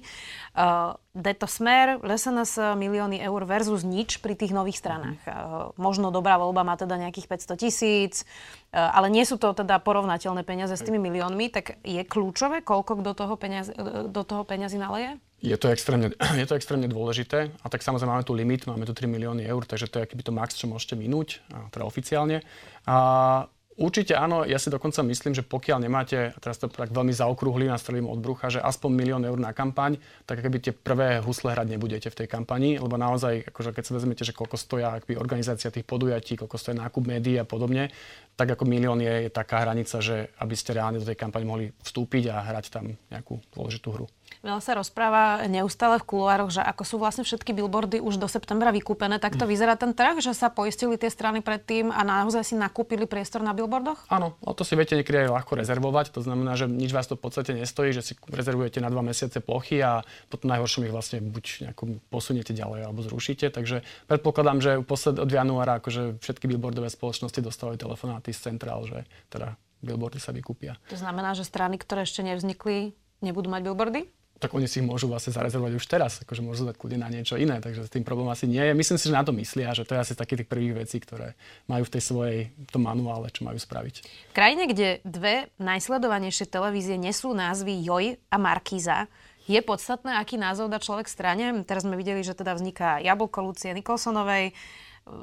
Uh, 0.55 0.95
Deto 1.12 1.43
Smer, 1.45 2.00
SNS 2.00 2.79
milióny 2.79 3.19
eur 3.19 3.43
versus 3.43 3.83
nič 3.83 4.24
pri 4.24 4.39
tých 4.39 4.55
nových 4.55 4.79
stranách. 4.79 5.19
Uh, 5.27 5.75
možno 5.75 6.10
dobrá 6.10 6.39
voľba 6.39 6.63
má 6.63 6.79
teda 6.79 6.95
nejakých 6.95 7.27
500 7.27 7.62
tisíc, 7.62 8.13
uh, 8.24 8.89
ale 8.95 9.12
nie 9.12 9.27
sú 9.27 9.36
to 9.36 9.51
teda 9.51 9.83
porovnateľné 9.83 10.48
peniaze 10.48 10.71
s 10.71 10.81
tými 10.81 10.98
miliónmi, 10.98 11.51
tak 11.51 11.77
je 11.83 12.01
kľúčové, 12.07 12.63
koľko 12.63 13.03
do 13.03 13.12
toho, 13.12 13.36
peniaz, 13.36 13.67
do 14.07 14.24
toho 14.24 14.48
peniazy 14.48 14.79
naleje? 14.79 15.19
Je 15.41 15.57
to, 15.57 15.74
extrémne, 15.74 16.13
je 16.41 16.48
to 16.48 16.55
extrémne 16.55 16.88
dôležité 16.88 17.51
a 17.60 17.67
tak 17.67 17.83
samozrejme 17.83 18.13
máme 18.13 18.25
tu 18.25 18.38
limit, 18.38 18.69
máme 18.69 18.88
tu 18.88 18.93
3 18.95 19.10
milióny 19.10 19.43
eur, 19.43 19.67
takže 19.67 19.91
to 19.91 20.00
je 20.00 20.05
akýby 20.07 20.24
to 20.24 20.31
max, 20.31 20.55
čo 20.55 20.69
môžete 20.69 20.95
minúť, 20.95 21.43
teda 21.74 21.83
oficiálne. 21.83 22.45
A 22.86 23.50
Určite 23.81 24.13
áno, 24.13 24.45
ja 24.45 24.61
si 24.61 24.69
dokonca 24.69 25.01
myslím, 25.01 25.33
že 25.33 25.41
pokiaľ 25.41 25.81
nemáte, 25.81 26.29
a 26.29 26.38
teraz 26.38 26.61
to 26.61 26.69
tak 26.69 26.93
veľmi 26.93 27.09
zaokrúhli, 27.09 27.65
nastrelím 27.65 28.05
od 28.05 28.21
brucha, 28.21 28.53
že 28.53 28.61
aspoň 28.61 28.89
milión 28.93 29.25
eur 29.25 29.41
na 29.41 29.57
kampaň, 29.57 29.97
tak 30.29 30.45
keby 30.45 30.61
tie 30.61 30.69
prvé 30.69 31.17
husle 31.17 31.50
hrať 31.50 31.65
nebudete 31.73 32.13
v 32.13 32.17
tej 32.21 32.27
kampani, 32.29 32.77
lebo 32.77 32.93
naozaj, 32.93 33.50
akože 33.50 33.73
keď 33.73 33.83
sa 33.89 33.97
vezmete, 33.97 34.21
že 34.21 34.38
koľko 34.38 34.53
stoja 34.53 34.93
akby 35.01 35.17
organizácia 35.17 35.73
tých 35.73 35.89
podujatí, 35.89 36.38
koľko 36.38 36.61
stojí 36.61 36.77
nákup 36.77 37.09
médií 37.09 37.41
a 37.41 37.45
podobne, 37.50 37.89
tak 38.38 38.53
ako 38.53 38.69
milión 38.69 39.01
je, 39.01 39.25
je 39.25 39.31
taká 39.33 39.65
hranica, 39.65 39.97
že 39.97 40.29
aby 40.38 40.53
ste 40.53 40.77
reálne 40.77 41.01
do 41.01 41.07
tej 41.09 41.17
kampane 41.17 41.50
mohli 41.50 41.73
vstúpiť 41.81 42.29
a 42.29 42.45
hrať 42.53 42.65
tam 42.69 42.93
nejakú 43.09 43.41
dôležitú 43.50 43.97
hru. 43.97 44.05
Veľa 44.41 44.57
sa 44.57 44.74
rozpráva 44.74 45.45
neustále 45.45 46.01
v 46.01 46.07
kuloároch, 46.10 46.50
že 46.50 46.65
ako 46.65 46.81
sú 46.81 46.95
vlastne 46.98 47.21
všetky 47.21 47.53
billboardy 47.53 48.01
už 48.01 48.17
do 48.17 48.25
septembra 48.25 48.74
vykúpené, 48.74 49.21
tak 49.21 49.38
to 49.38 49.45
vyzerá 49.45 49.77
ten 49.77 49.93
trh, 49.93 50.17
že 50.17 50.33
sa 50.33 50.50
poistili 50.50 50.98
tie 50.98 51.13
strany 51.13 51.45
predtým 51.45 51.93
a 51.93 52.01
naozaj 52.01 52.50
si 52.50 52.55
nakúpili 52.57 53.05
priestor 53.05 53.45
na 53.45 53.53
billboardoch? 53.53 54.10
Áno, 54.10 54.33
o 54.41 54.53
to 54.57 54.65
si 54.65 54.74
viete 54.74 54.98
niekedy 54.98 55.29
aj 55.29 55.38
ľahko 55.38 55.62
rezervovať. 55.62 56.10
To 56.17 56.25
znamená, 56.25 56.57
že 56.57 56.65
nič 56.65 56.89
vás 56.89 57.05
to 57.05 57.13
v 57.13 57.29
podstate 57.29 57.53
nestojí, 57.53 57.93
že 57.93 58.01
si 58.01 58.13
rezervujete 58.17 58.81
na 58.81 58.89
dva 58.89 59.05
mesiace 59.05 59.45
plochy 59.45 59.77
a 59.86 60.01
potom 60.33 60.50
najhoršom 60.50 60.89
ich 60.89 60.93
vlastne 60.93 61.21
buď 61.21 61.77
posuniete 62.10 62.57
ďalej 62.57 62.89
alebo 62.89 63.05
zrušíte. 63.05 63.53
Takže 63.53 63.86
predpokladám, 64.10 64.57
že 64.57 64.81
posled 64.81 65.21
od 65.21 65.29
januára 65.29 65.77
akože 65.77 66.17
všetky 66.17 66.50
billboardové 66.50 66.89
spoločnosti 66.89 67.38
dostávajú 67.45 67.77
telefonáty 67.77 68.33
z 68.33 68.50
centrál, 68.50 68.89
že 68.89 69.05
teda 69.29 69.53
billboardy 69.86 70.17
sa 70.17 70.33
vykúpia. 70.33 70.81
To 70.89 70.98
znamená, 70.98 71.38
že 71.38 71.45
strany, 71.45 71.77
ktoré 71.77 72.10
ešte 72.10 72.25
nevznikli, 72.25 72.98
nebudú 73.21 73.53
mať 73.53 73.69
billboardy? 73.69 74.21
Tak 74.41 74.57
oni 74.57 74.65
si 74.65 74.81
ich 74.81 74.88
môžu 74.89 75.05
vlastne 75.05 75.29
zarezervovať 75.29 75.77
už 75.77 75.86
teraz, 75.86 76.25
akože 76.25 76.41
môžu 76.41 76.65
dať 76.65 76.75
kľudne 76.81 77.05
na 77.05 77.13
niečo 77.13 77.38
iné, 77.38 77.62
takže 77.62 77.86
s 77.86 77.93
tým 77.93 78.01
problém 78.01 78.25
asi 78.33 78.50
nie 78.50 78.60
je. 78.60 78.74
Myslím 78.74 78.98
si, 78.98 79.05
že 79.05 79.13
na 79.13 79.21
to 79.21 79.29
myslia, 79.38 79.77
že 79.77 79.86
to 79.86 79.93
je 79.93 80.01
asi 80.01 80.13
takých 80.17 80.43
tých 80.43 80.50
prvých 80.50 80.74
vecí, 80.81 80.98
ktoré 80.98 81.38
majú 81.69 81.86
v 81.86 81.93
tej 81.93 82.01
svojej 82.01 82.38
tom 82.74 82.89
manuále, 82.89 83.29
čo 83.29 83.45
majú 83.45 83.62
spraviť. 83.62 83.95
V 84.01 84.33
krajine, 84.33 84.65
kde 84.65 85.05
dve 85.05 85.53
najsledovanejšie 85.62 86.50
televízie 86.50 86.98
nesú 86.98 87.38
názvy 87.38 87.86
Joj 87.86 88.05
a 88.33 88.36
Markíza, 88.41 89.05
je 89.45 89.57
podstatné, 89.62 90.17
aký 90.17 90.38
názov 90.38 90.69
dá 90.69 90.77
človek 90.77 91.10
strane. 91.10 91.65
Teraz 91.65 91.86
sme 91.86 91.98
videli, 91.98 92.21
že 92.25 92.38
teda 92.38 92.57
vzniká 92.57 93.01
Jablko 93.01 93.41
Lucie 93.45 93.74
Nikolsonovej, 93.74 94.53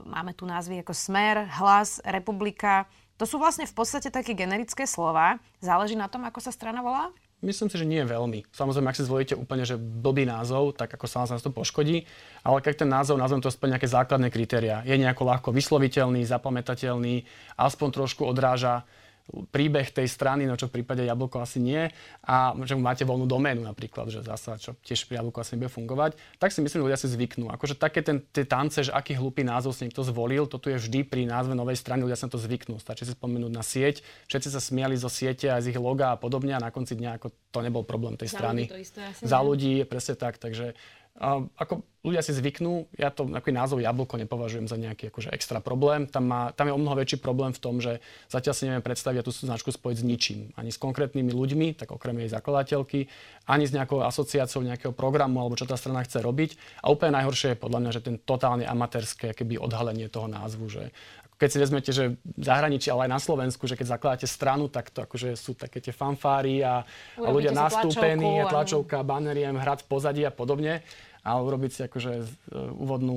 máme 0.06 0.34
tu 0.34 0.44
názvy 0.44 0.82
ako 0.82 0.94
Smer, 0.94 1.46
Hlas, 1.58 2.02
Republika. 2.02 2.90
To 3.18 3.26
sú 3.26 3.38
vlastne 3.38 3.66
v 3.66 3.74
podstate 3.74 4.10
také 4.10 4.34
generické 4.34 4.86
slova. 4.86 5.42
Záleží 5.58 5.98
na 5.98 6.10
tom, 6.10 6.22
ako 6.26 6.38
sa 6.38 6.54
strana 6.54 6.82
volá? 6.82 7.10
Myslím 7.38 7.70
si, 7.70 7.78
že 7.78 7.86
nie 7.86 8.02
veľmi. 8.02 8.50
Samozrejme, 8.50 8.90
ak 8.90 8.98
si 8.98 9.06
zvolíte 9.06 9.38
úplne 9.38 9.62
že 9.62 9.78
blbý 9.78 10.26
názov, 10.26 10.74
tak 10.74 10.90
ako 10.90 11.06
sa 11.06 11.22
nás 11.22 11.38
to 11.38 11.54
poškodí, 11.54 12.02
ale 12.42 12.58
keď 12.58 12.82
ten 12.82 12.90
názov, 12.90 13.14
nazvem 13.14 13.38
to 13.38 13.46
splň 13.46 13.78
nejaké 13.78 13.86
základné 13.86 14.28
kritéria, 14.34 14.82
je 14.82 14.98
nejako 14.98 15.22
ľahko 15.22 15.48
vysloviteľný, 15.54 16.26
zapamätateľný, 16.26 17.22
aspoň 17.54 17.88
trošku 17.94 18.26
odráža 18.26 18.82
príbeh 19.28 19.92
tej 19.92 20.08
strany, 20.08 20.48
no 20.48 20.56
čo 20.56 20.72
v 20.72 20.80
prípade 20.80 21.04
Jablko 21.04 21.44
asi 21.44 21.60
nie, 21.60 21.88
a 22.24 22.56
že 22.64 22.74
máte 22.80 23.04
voľnú 23.04 23.28
doménu 23.28 23.60
napríklad, 23.60 24.08
že 24.08 24.24
zasa, 24.24 24.56
čo 24.56 24.72
tiež 24.80 25.04
pri 25.04 25.20
Jablko 25.20 25.44
asi 25.44 25.54
nebude 25.54 25.72
fungovať, 25.72 26.16
tak 26.40 26.50
si 26.50 26.64
myslím, 26.64 26.80
že 26.80 26.86
ľudia 26.88 26.98
si 27.00 27.08
zvyknú. 27.12 27.52
Akože 27.52 27.76
také 27.76 28.00
ten, 28.00 28.24
tie 28.32 28.48
tance, 28.48 28.88
že 28.88 28.92
aký 28.92 29.14
hlupý 29.16 29.44
názov 29.44 29.76
si 29.76 29.84
niekto 29.84 30.00
zvolil, 30.00 30.48
to 30.48 30.56
tu 30.56 30.72
je 30.72 30.80
vždy 30.80 31.04
pri 31.04 31.28
názve 31.28 31.52
novej 31.52 31.76
strany, 31.76 32.08
ľudia 32.08 32.16
sa 32.16 32.32
to 32.32 32.40
zvyknú. 32.40 32.80
Stačí 32.80 33.04
si 33.04 33.12
spomenúť 33.12 33.52
na 33.52 33.60
sieť, 33.60 34.00
všetci 34.32 34.48
sa 34.48 34.60
smiali 34.64 34.96
zo 34.96 35.12
siete 35.12 35.52
a 35.52 35.60
z 35.60 35.76
ich 35.76 35.78
loga 35.78 36.16
a 36.16 36.20
podobne 36.20 36.56
a 36.56 36.60
na 36.62 36.72
konci 36.72 36.96
dňa 36.96 37.20
ako 37.20 37.28
to 37.52 37.58
nebol 37.60 37.84
problém 37.84 38.16
tej 38.16 38.32
Za 38.32 38.36
strany. 38.40 38.62
Ľudí 38.64 38.74
to 38.74 38.80
isté, 38.80 39.02
Za 39.24 39.38
ľudí 39.44 39.72
presne 39.84 40.14
tak, 40.16 40.40
takže 40.40 40.72
a 41.18 41.42
ako 41.58 41.82
ľudia 42.06 42.22
si 42.22 42.30
zvyknú, 42.30 42.86
ja 42.94 43.10
to 43.10 43.26
ako 43.26 43.50
názov 43.50 43.82
jablko 43.82 44.16
nepovažujem 44.22 44.70
za 44.70 44.78
nejaký 44.78 45.10
akože 45.10 45.34
extra 45.34 45.58
problém. 45.58 46.06
Tam, 46.06 46.24
má, 46.30 46.54
tam 46.54 46.70
je 46.70 46.74
o 46.74 46.80
mnoho 46.80 46.94
väčší 46.94 47.18
problém 47.18 47.50
v 47.50 47.60
tom, 47.60 47.82
že 47.82 47.98
zatiaľ 48.30 48.54
si 48.54 48.62
nevieme 48.64 48.86
predstaviť 48.86 49.26
tú 49.26 49.34
značku 49.34 49.74
spojiť 49.74 49.96
s 49.98 50.04
ničím. 50.06 50.40
Ani 50.54 50.70
s 50.70 50.78
konkrétnymi 50.78 51.34
ľuďmi, 51.34 51.74
tak 51.74 51.90
okrem 51.90 52.22
jej 52.22 52.30
zakladateľky, 52.30 53.10
ani 53.50 53.66
s 53.66 53.74
nejakou 53.74 54.06
asociáciou 54.06 54.62
nejakého 54.62 54.94
programu, 54.94 55.42
alebo 55.42 55.58
čo 55.58 55.66
tá 55.66 55.74
strana 55.74 56.06
chce 56.06 56.22
robiť. 56.22 56.54
A 56.86 56.94
úplne 56.94 57.18
najhoršie 57.18 57.58
je 57.58 57.58
podľa 57.58 57.78
mňa, 57.82 57.90
že 57.90 58.04
ten 58.06 58.16
totálne 58.16 58.64
amatérske 58.64 59.34
keby 59.34 59.58
odhalenie 59.58 60.06
toho 60.06 60.30
názvu, 60.30 60.70
že 60.70 60.94
keď 61.38 61.48
si 61.54 61.58
vezmete, 61.62 61.90
že 61.94 62.18
v 62.18 62.42
zahraničí, 62.42 62.90
ale 62.90 63.06
aj 63.06 63.14
na 63.14 63.20
Slovensku, 63.22 63.70
že 63.70 63.78
keď 63.78 63.94
zakladáte 63.94 64.26
stranu, 64.26 64.66
tak 64.66 64.90
to 64.90 65.06
akože 65.06 65.38
sú 65.38 65.54
také 65.54 65.78
tie 65.78 65.94
fanfáry 65.94 66.66
a, 66.66 66.82
a 67.14 67.28
ľudia 67.30 67.54
nastúpení, 67.54 68.42
a- 68.42 68.50
tlačovka, 68.50 69.06
banery, 69.06 69.46
hrad 69.46 69.86
v 69.86 69.86
pozadí 69.86 70.22
a 70.26 70.34
podobne 70.34 70.82
a 71.28 71.36
urobiť 71.36 71.70
si 71.70 71.80
akože 71.84 72.12
e, 72.16 72.24
úvodnú 72.72 73.16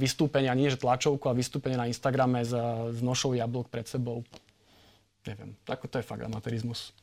vystúpenie, 0.00 0.48
a 0.48 0.56
nie 0.56 0.72
že 0.72 0.80
tlačovku, 0.80 1.28
a 1.28 1.36
vystúpenie 1.36 1.76
na 1.76 1.84
Instagrame 1.84 2.40
s, 2.40 2.56
s 2.96 2.98
nošou 3.04 3.36
jablok 3.36 3.68
pred 3.68 3.84
sebou. 3.84 4.24
Neviem, 5.28 5.52
ako 5.68 5.84
to 5.86 6.00
je 6.00 6.08
fakt 6.08 6.24
amatérizmus. 6.24 6.96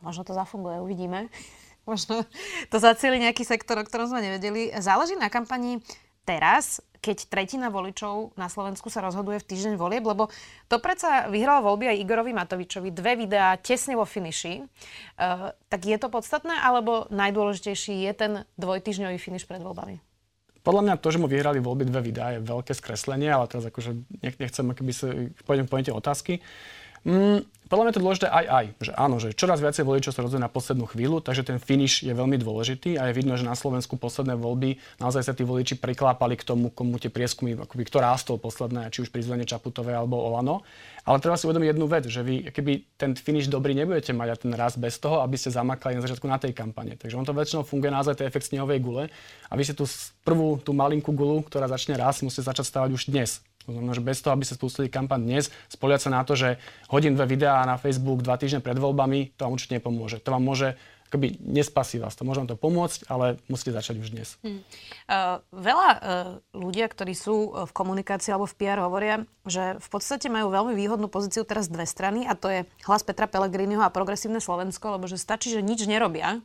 Možno 0.00 0.24
to 0.24 0.32
zafunguje, 0.32 0.80
uvidíme. 0.80 1.28
Možno 1.90 2.24
to 2.72 2.76
zacieli 2.80 3.20
nejaký 3.20 3.44
sektor, 3.44 3.76
o 3.76 3.84
ktorom 3.84 4.08
sme 4.08 4.24
nevedeli. 4.24 4.72
Záleží 4.80 5.16
na 5.20 5.28
kampani 5.28 5.84
teraz, 6.24 6.84
keď 7.00 7.32
tretina 7.32 7.72
voličov 7.72 8.36
na 8.36 8.52
Slovensku 8.52 8.92
sa 8.92 9.00
rozhoduje 9.00 9.40
v 9.40 9.48
týždeň 9.48 9.74
volieb, 9.80 10.04
lebo 10.04 10.28
to 10.68 10.76
predsa 10.78 11.32
vyhral 11.32 11.64
voľby 11.64 11.88
aj 11.88 12.00
Igorovi 12.04 12.36
Matovičovi, 12.36 12.92
dve 12.92 13.16
videá 13.16 13.56
tesne 13.56 13.96
vo 13.96 14.04
finiši. 14.04 14.60
Uh, 14.60 15.48
tak 15.72 15.88
je 15.88 15.96
to 15.96 16.12
podstatné, 16.12 16.52
alebo 16.60 17.08
najdôležitejší 17.08 18.04
je 18.04 18.12
ten 18.12 18.32
dvojtyžňový 18.60 19.16
finiš 19.16 19.48
pred 19.48 19.64
voľbami? 19.64 19.96
Podľa 20.60 20.82
mňa 20.84 21.00
to, 21.00 21.08
že 21.08 21.20
mu 21.20 21.24
vyhrali 21.24 21.56
voľby 21.56 21.88
dve 21.88 22.12
videá, 22.12 22.36
je 22.36 22.44
veľké 22.44 22.76
skreslenie, 22.76 23.32
ale 23.32 23.48
teraz 23.48 23.64
akože 23.64 24.20
nech, 24.20 24.36
nechcem, 24.36 24.68
keby 24.68 24.92
sa 24.92 25.08
pôjdem 25.48 25.64
pointe 25.64 25.88
otázky. 25.88 26.44
Mm, 27.04 27.46
podľa 27.70 27.82
mňa 27.86 27.90
je 27.94 27.96
to 27.96 28.02
dôležité 28.02 28.26
aj 28.26 28.46
aj, 28.50 28.66
že 28.82 28.92
áno, 28.98 29.16
že 29.22 29.30
čoraz 29.30 29.62
viacej 29.62 29.86
voličov 29.86 30.10
sa 30.10 30.26
rozhoduje 30.26 30.42
na 30.42 30.50
poslednú 30.50 30.90
chvíľu, 30.90 31.22
takže 31.22 31.46
ten 31.46 31.62
finish 31.62 32.02
je 32.02 32.10
veľmi 32.10 32.34
dôležitý 32.34 32.98
a 32.98 33.06
je 33.06 33.14
vidno, 33.14 33.38
že 33.38 33.46
na 33.46 33.54
Slovensku 33.54 33.94
posledné 33.94 34.34
voľby 34.34 34.82
naozaj 34.98 35.22
sa 35.22 35.32
tí 35.38 35.46
voliči 35.46 35.78
priklápali 35.78 36.34
k 36.34 36.42
tomu, 36.42 36.74
komu 36.74 36.98
tie 36.98 37.14
prieskumy, 37.14 37.54
akoby, 37.54 37.86
kto 37.86 38.02
rástol 38.02 38.42
posledné, 38.42 38.90
či 38.90 39.06
už 39.06 39.14
pri 39.14 39.22
zvolení 39.22 39.46
alebo 39.46 40.18
Olano. 40.18 40.66
Ale 41.06 41.22
treba 41.22 41.38
si 41.38 41.46
uvedomiť 41.46 41.70
jednu 41.70 41.86
vec, 41.86 42.04
že 42.10 42.26
vy 42.26 42.50
keby 42.50 42.98
ten 42.98 43.14
finish 43.14 43.46
dobrý 43.46 43.70
nebudete 43.78 44.10
mať 44.10 44.28
a 44.28 44.36
ten 44.36 44.52
rast 44.58 44.82
bez 44.82 44.98
toho, 44.98 45.22
aby 45.22 45.38
ste 45.38 45.54
zamakali 45.54 45.94
na 45.94 46.02
začiatku 46.02 46.26
na 46.26 46.42
tej 46.42 46.50
kampane. 46.50 46.98
Takže 46.98 47.14
on 47.14 47.22
to 47.22 47.30
väčšinou 47.30 47.62
funguje 47.62 47.94
naozaj 47.94 48.18
je 48.18 48.26
efekt 48.26 48.50
snehovej 48.50 48.82
gule 48.82 49.04
a 49.46 49.52
vy 49.54 49.62
si 49.62 49.78
tú 49.78 49.86
prvú, 50.26 50.58
tú 50.58 50.74
malinkú 50.74 51.14
gulu, 51.14 51.46
ktorá 51.46 51.70
začne 51.70 51.94
rast, 51.94 52.26
musíte 52.26 52.50
začať 52.50 52.66
stavať 52.66 52.90
už 52.98 53.14
dnes. 53.14 53.38
To 53.68 53.76
znamená, 53.76 53.92
že 53.92 54.04
bez 54.04 54.18
toho, 54.24 54.32
aby 54.32 54.44
ste 54.48 54.56
spustili 54.56 54.88
kampaň 54.88 55.20
dnes, 55.20 55.52
spoliať 55.68 56.08
sa 56.08 56.10
na 56.10 56.24
to, 56.24 56.32
že 56.32 56.56
hodím 56.88 57.12
dve 57.12 57.28
videá 57.28 57.60
na 57.68 57.76
Facebook 57.76 58.24
dva 58.24 58.40
týždne 58.40 58.64
pred 58.64 58.76
voľbami, 58.80 59.36
to 59.36 59.44
vám 59.44 59.52
určite 59.52 59.76
nepomôže. 59.76 60.16
To 60.24 60.32
vám 60.32 60.40
môže, 60.40 60.80
akoby 61.12 61.42
nespasí 61.42 62.00
vás 62.00 62.16
to. 62.16 62.24
Môže 62.24 62.40
vám 62.40 62.50
to 62.50 62.56
pomôcť, 62.56 63.10
ale 63.10 63.36
musíte 63.50 63.74
začať 63.74 64.00
už 64.00 64.08
dnes. 64.14 64.38
Uh, 64.46 65.42
veľa 65.52 65.88
uh, 65.90 65.98
ľudia, 66.56 66.86
ktorí 66.86 67.12
sú 67.12 67.66
v 67.66 67.72
komunikácii 67.74 68.30
alebo 68.32 68.46
v 68.48 68.56
PR 68.56 68.80
hovoria, 68.80 69.26
že 69.44 69.76
v 69.76 69.88
podstate 69.90 70.30
majú 70.32 70.48
veľmi 70.54 70.72
výhodnú 70.72 71.10
pozíciu 71.10 71.42
teraz 71.42 71.66
dve 71.68 71.84
strany 71.84 72.24
a 72.24 72.38
to 72.38 72.48
je 72.48 72.60
hlas 72.86 73.02
Petra 73.02 73.26
Pellegriniho 73.26 73.82
a 73.82 73.92
Progresívne 73.92 74.38
Slovensko, 74.38 74.96
lebo 74.96 75.10
že 75.10 75.18
stačí, 75.18 75.50
že 75.50 75.66
nič 75.66 75.84
nerobia, 75.84 76.40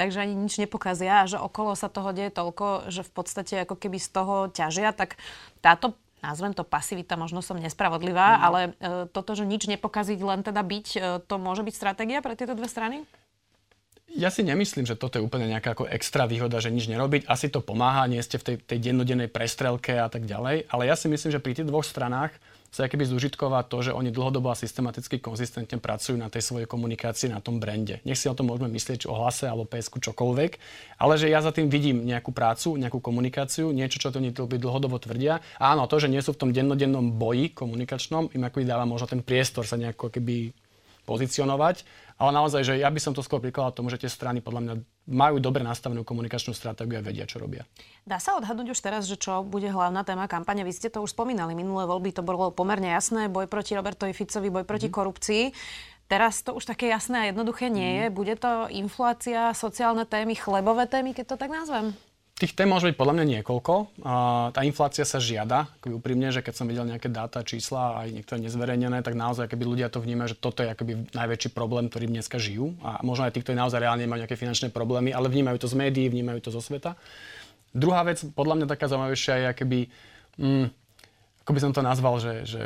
takže 0.00 0.24
ani 0.24 0.32
nič 0.32 0.56
nepokazia 0.56 1.22
a 1.22 1.28
že 1.28 1.36
okolo 1.36 1.76
sa 1.76 1.92
toho 1.92 2.16
deje 2.16 2.32
toľko, 2.32 2.88
že 2.88 3.04
v 3.04 3.12
podstate 3.12 3.54
ako 3.68 3.76
keby 3.76 4.00
z 4.00 4.08
toho 4.16 4.48
ťažia, 4.48 4.96
tak 4.96 5.20
táto 5.60 5.92
nazvem 6.20 6.52
to 6.52 6.64
pasivita, 6.64 7.16
možno 7.16 7.40
som 7.40 7.56
nespravodlivá, 7.58 8.36
Mm. 8.36 8.42
ale 8.44 8.60
uh, 8.68 8.72
toto, 9.10 9.32
že 9.34 9.48
nič 9.48 9.66
nepokaziť, 9.66 10.20
len 10.20 10.40
teda 10.44 10.60
byť, 10.60 10.86
uh, 10.96 11.02
to 11.24 11.34
môže 11.40 11.64
byť 11.64 11.74
stratégia 11.74 12.20
pre 12.20 12.36
tieto 12.36 12.54
dve 12.54 12.68
strany? 12.68 13.02
Ja 14.10 14.26
si 14.26 14.42
nemyslím, 14.42 14.90
že 14.90 14.98
toto 14.98 15.22
je 15.22 15.26
úplne 15.26 15.46
nejaká 15.46 15.78
ako 15.78 15.86
extra 15.86 16.26
výhoda, 16.26 16.58
že 16.58 16.74
nič 16.74 16.90
nerobiť. 16.90 17.30
Asi 17.30 17.46
to 17.46 17.62
pomáha, 17.62 18.10
nie 18.10 18.18
ste 18.26 18.42
v 18.42 18.46
tej, 18.46 18.56
tej 18.58 18.90
dennodennej 18.90 19.30
prestrelke 19.30 19.94
a 19.94 20.10
tak 20.10 20.26
ďalej. 20.26 20.66
Ale 20.66 20.82
ja 20.90 20.98
si 20.98 21.06
myslím, 21.06 21.30
že 21.30 21.38
pri 21.38 21.54
tých 21.54 21.70
dvoch 21.70 21.86
stranách 21.86 22.34
sa 22.70 22.86
keby 22.86 23.02
zúžitková 23.02 23.66
to, 23.66 23.82
že 23.82 23.90
oni 23.90 24.14
dlhodobo 24.14 24.50
a 24.50 24.56
systematicky, 24.58 25.18
konzistentne 25.18 25.82
pracujú 25.82 26.14
na 26.14 26.30
tej 26.30 26.46
svojej 26.46 26.70
komunikácii, 26.70 27.34
na 27.34 27.42
tom 27.42 27.58
brande. 27.58 27.98
Nech 28.06 28.16
si 28.16 28.30
o 28.30 28.34
tom 28.34 28.46
môžeme 28.46 28.70
myslieť, 28.70 29.10
o 29.10 29.14
hlase 29.18 29.50
alebo 29.50 29.66
PSku, 29.66 29.98
čokoľvek, 29.98 30.50
ale 31.02 31.14
že 31.18 31.26
ja 31.26 31.42
za 31.42 31.50
tým 31.50 31.66
vidím 31.66 32.06
nejakú 32.06 32.30
prácu, 32.30 32.78
nejakú 32.78 33.02
komunikáciu, 33.02 33.74
niečo, 33.74 33.98
čo 33.98 34.14
to 34.14 34.22
oni 34.22 34.30
dl- 34.30 34.46
dlhodobo 34.46 35.02
tvrdia. 35.02 35.42
A 35.58 35.74
áno, 35.74 35.90
to, 35.90 35.98
že 35.98 36.06
nie 36.06 36.22
sú 36.22 36.32
v 36.32 36.46
tom 36.46 36.50
dennodennom 36.54 37.18
boji 37.18 37.50
komunikačnom, 37.50 38.30
im 38.30 38.42
ako 38.46 38.62
dáva 38.62 38.86
možno 38.86 39.10
ten 39.10 39.22
priestor 39.26 39.66
sa 39.66 39.74
nejako 39.74 40.14
keby 40.14 40.54
pozicionovať, 41.08 41.84
ale 42.20 42.30
naozaj, 42.36 42.62
že 42.64 42.74
ja 42.76 42.92
by 42.92 43.00
som 43.00 43.16
to 43.16 43.24
skôr 43.24 43.40
prikladal 43.40 43.72
tomu, 43.72 43.88
že 43.88 43.96
tie 43.96 44.12
strany 44.12 44.44
podľa 44.44 44.60
mňa 44.60 44.74
majú 45.08 45.40
dobre 45.40 45.64
nastavenú 45.64 46.04
komunikačnú 46.04 46.52
stratégiu 46.52 47.00
a 47.00 47.02
vedia, 47.02 47.24
čo 47.24 47.40
robia. 47.40 47.64
Dá 48.04 48.20
sa 48.20 48.36
odhadnúť 48.36 48.76
už 48.76 48.80
teraz, 48.84 49.08
že 49.08 49.16
čo 49.16 49.40
bude 49.40 49.72
hlavná 49.72 50.04
téma 50.04 50.28
kampane? 50.28 50.60
Vy 50.60 50.76
ste 50.76 50.92
to 50.92 51.00
už 51.00 51.16
spomínali, 51.16 51.56
minulé 51.56 51.88
voľby 51.88 52.12
to 52.12 52.20
bolo 52.20 52.52
pomerne 52.52 52.92
jasné, 52.92 53.32
boj 53.32 53.48
proti 53.48 53.72
Robertovi 53.72 54.12
Ficovi, 54.12 54.52
boj 54.52 54.68
proti 54.68 54.92
korupcii. 54.92 55.42
Teraz 56.10 56.42
to 56.42 56.58
už 56.58 56.66
také 56.66 56.90
jasné 56.90 57.16
a 57.22 57.28
jednoduché 57.30 57.70
nie 57.70 58.02
je. 58.02 58.04
Bude 58.10 58.34
to 58.34 58.66
inflácia, 58.66 59.54
sociálne 59.54 60.02
témy, 60.02 60.34
chlebové 60.34 60.90
témy, 60.90 61.14
keď 61.14 61.24
to 61.32 61.36
tak 61.38 61.54
nazvem? 61.54 61.94
Tých 62.40 62.56
tém 62.56 62.64
môže 62.64 62.88
byť 62.88 62.96
podľa 62.96 63.20
mňa 63.20 63.26
niekoľko. 63.36 64.00
A 64.00 64.48
tá 64.56 64.64
inflácia 64.64 65.04
sa 65.04 65.20
žiada, 65.20 65.68
úprimne, 65.84 66.32
že 66.32 66.40
keď 66.40 66.54
som 66.56 66.64
videl 66.64 66.88
nejaké 66.88 67.12
dáta, 67.12 67.44
čísla 67.44 68.00
aj 68.00 68.16
niektoré 68.16 68.40
nezverejnené, 68.40 69.04
tak 69.04 69.12
naozaj 69.12 69.44
keby 69.44 69.68
ľudia 69.68 69.92
to 69.92 70.00
vnímajú, 70.00 70.32
že 70.32 70.40
toto 70.40 70.64
je 70.64 70.72
akoby 70.72 71.12
najväčší 71.12 71.52
problém, 71.52 71.92
ktorým 71.92 72.16
dneska 72.16 72.40
žijú. 72.40 72.72
A 72.80 73.04
možno 73.04 73.28
aj 73.28 73.36
tí, 73.36 73.44
ktorí 73.44 73.60
naozaj 73.60 73.84
reálne 73.84 74.08
majú 74.08 74.24
nejaké 74.24 74.40
finančné 74.40 74.72
problémy, 74.72 75.12
ale 75.12 75.28
vnímajú 75.28 75.60
to 75.60 75.68
z 75.68 75.76
médií, 75.76 76.08
vnímajú 76.08 76.48
to 76.48 76.50
zo 76.56 76.64
sveta. 76.64 76.96
Druhá 77.76 78.00
vec, 78.08 78.24
podľa 78.32 78.64
mňa 78.64 78.66
taká 78.72 78.88
zaujímavejšia 78.88 79.34
je, 79.36 79.46
akoby, 79.52 79.80
mm, 80.40 80.66
ako 81.44 81.50
by 81.52 81.60
som 81.60 81.72
to 81.76 81.84
nazval, 81.84 82.24
že, 82.24 82.48
že 82.48 82.62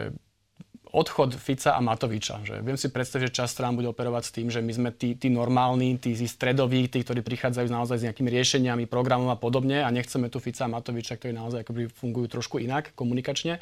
odchod 0.94 1.34
Fica 1.34 1.74
a 1.74 1.82
Matoviča. 1.82 2.46
Že 2.46 2.62
viem 2.62 2.78
si 2.78 2.86
predstaviť, 2.86 3.26
že 3.28 3.36
čas 3.42 3.50
strán 3.50 3.74
bude 3.74 3.90
operovať 3.90 4.22
s 4.22 4.30
tým, 4.30 4.46
že 4.46 4.62
my 4.62 4.72
sme 4.72 4.90
tí, 4.94 5.18
tí 5.18 5.26
normálni, 5.26 5.98
tí, 5.98 6.14
stredoví, 6.14 6.86
tí, 6.86 7.02
ktorí 7.02 7.26
prichádzajú 7.26 7.66
naozaj 7.66 7.96
s 7.98 8.06
nejakými 8.06 8.30
riešeniami, 8.30 8.86
programom 8.86 9.26
a 9.34 9.36
podobne 9.36 9.82
a 9.82 9.90
nechceme 9.90 10.30
tu 10.30 10.38
Fica 10.38 10.64
a 10.64 10.70
Matoviča, 10.70 11.18
ktorí 11.18 11.34
naozaj 11.34 11.66
akoby 11.66 11.90
fungujú 11.90 12.38
trošku 12.38 12.62
inak 12.62 12.94
komunikačne. 12.94 13.58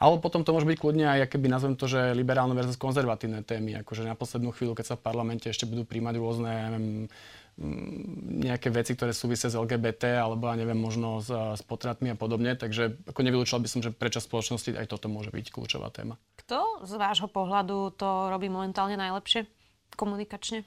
Ale 0.00 0.16
potom 0.16 0.40
to 0.40 0.56
môže 0.56 0.64
byť 0.64 0.78
kľudne 0.80 1.04
aj, 1.04 1.28
keby 1.28 1.52
nazvem 1.52 1.76
to, 1.76 1.84
že 1.84 2.16
liberálne 2.16 2.56
versus 2.56 2.80
konzervatívne 2.80 3.44
témy. 3.44 3.84
Akože 3.84 4.08
na 4.08 4.16
poslednú 4.16 4.48
chvíľu, 4.56 4.72
keď 4.72 4.94
sa 4.94 4.96
v 4.96 5.04
parlamente 5.04 5.44
ešte 5.44 5.68
budú 5.68 5.84
príjmať 5.84 6.14
rôzne, 6.16 6.48
neviem, 6.48 6.86
nejaké 8.40 8.72
veci, 8.72 8.96
ktoré 8.96 9.12
súvisia 9.12 9.52
s 9.52 9.56
LGBT, 9.56 10.16
alebo 10.16 10.48
ja 10.48 10.56
neviem, 10.56 10.80
možno 10.80 11.20
s, 11.20 11.28
s 11.28 11.60
potratmi 11.60 12.08
a 12.08 12.16
podobne. 12.16 12.56
Takže 12.56 12.96
ako 13.04 13.20
nevylúčil 13.20 13.60
by 13.60 13.68
som, 13.68 13.80
že 13.84 13.92
prečo 13.92 14.24
spoločnosti 14.24 14.72
aj 14.72 14.88
toto 14.88 15.12
môže 15.12 15.28
byť 15.28 15.52
kľúčová 15.52 15.92
téma. 15.92 16.16
Kto 16.40 16.88
z 16.88 16.96
vášho 16.96 17.28
pohľadu 17.28 17.92
to 18.00 18.32
robí 18.32 18.48
momentálne 18.48 18.96
najlepšie 18.96 19.44
komunikačne? 19.92 20.64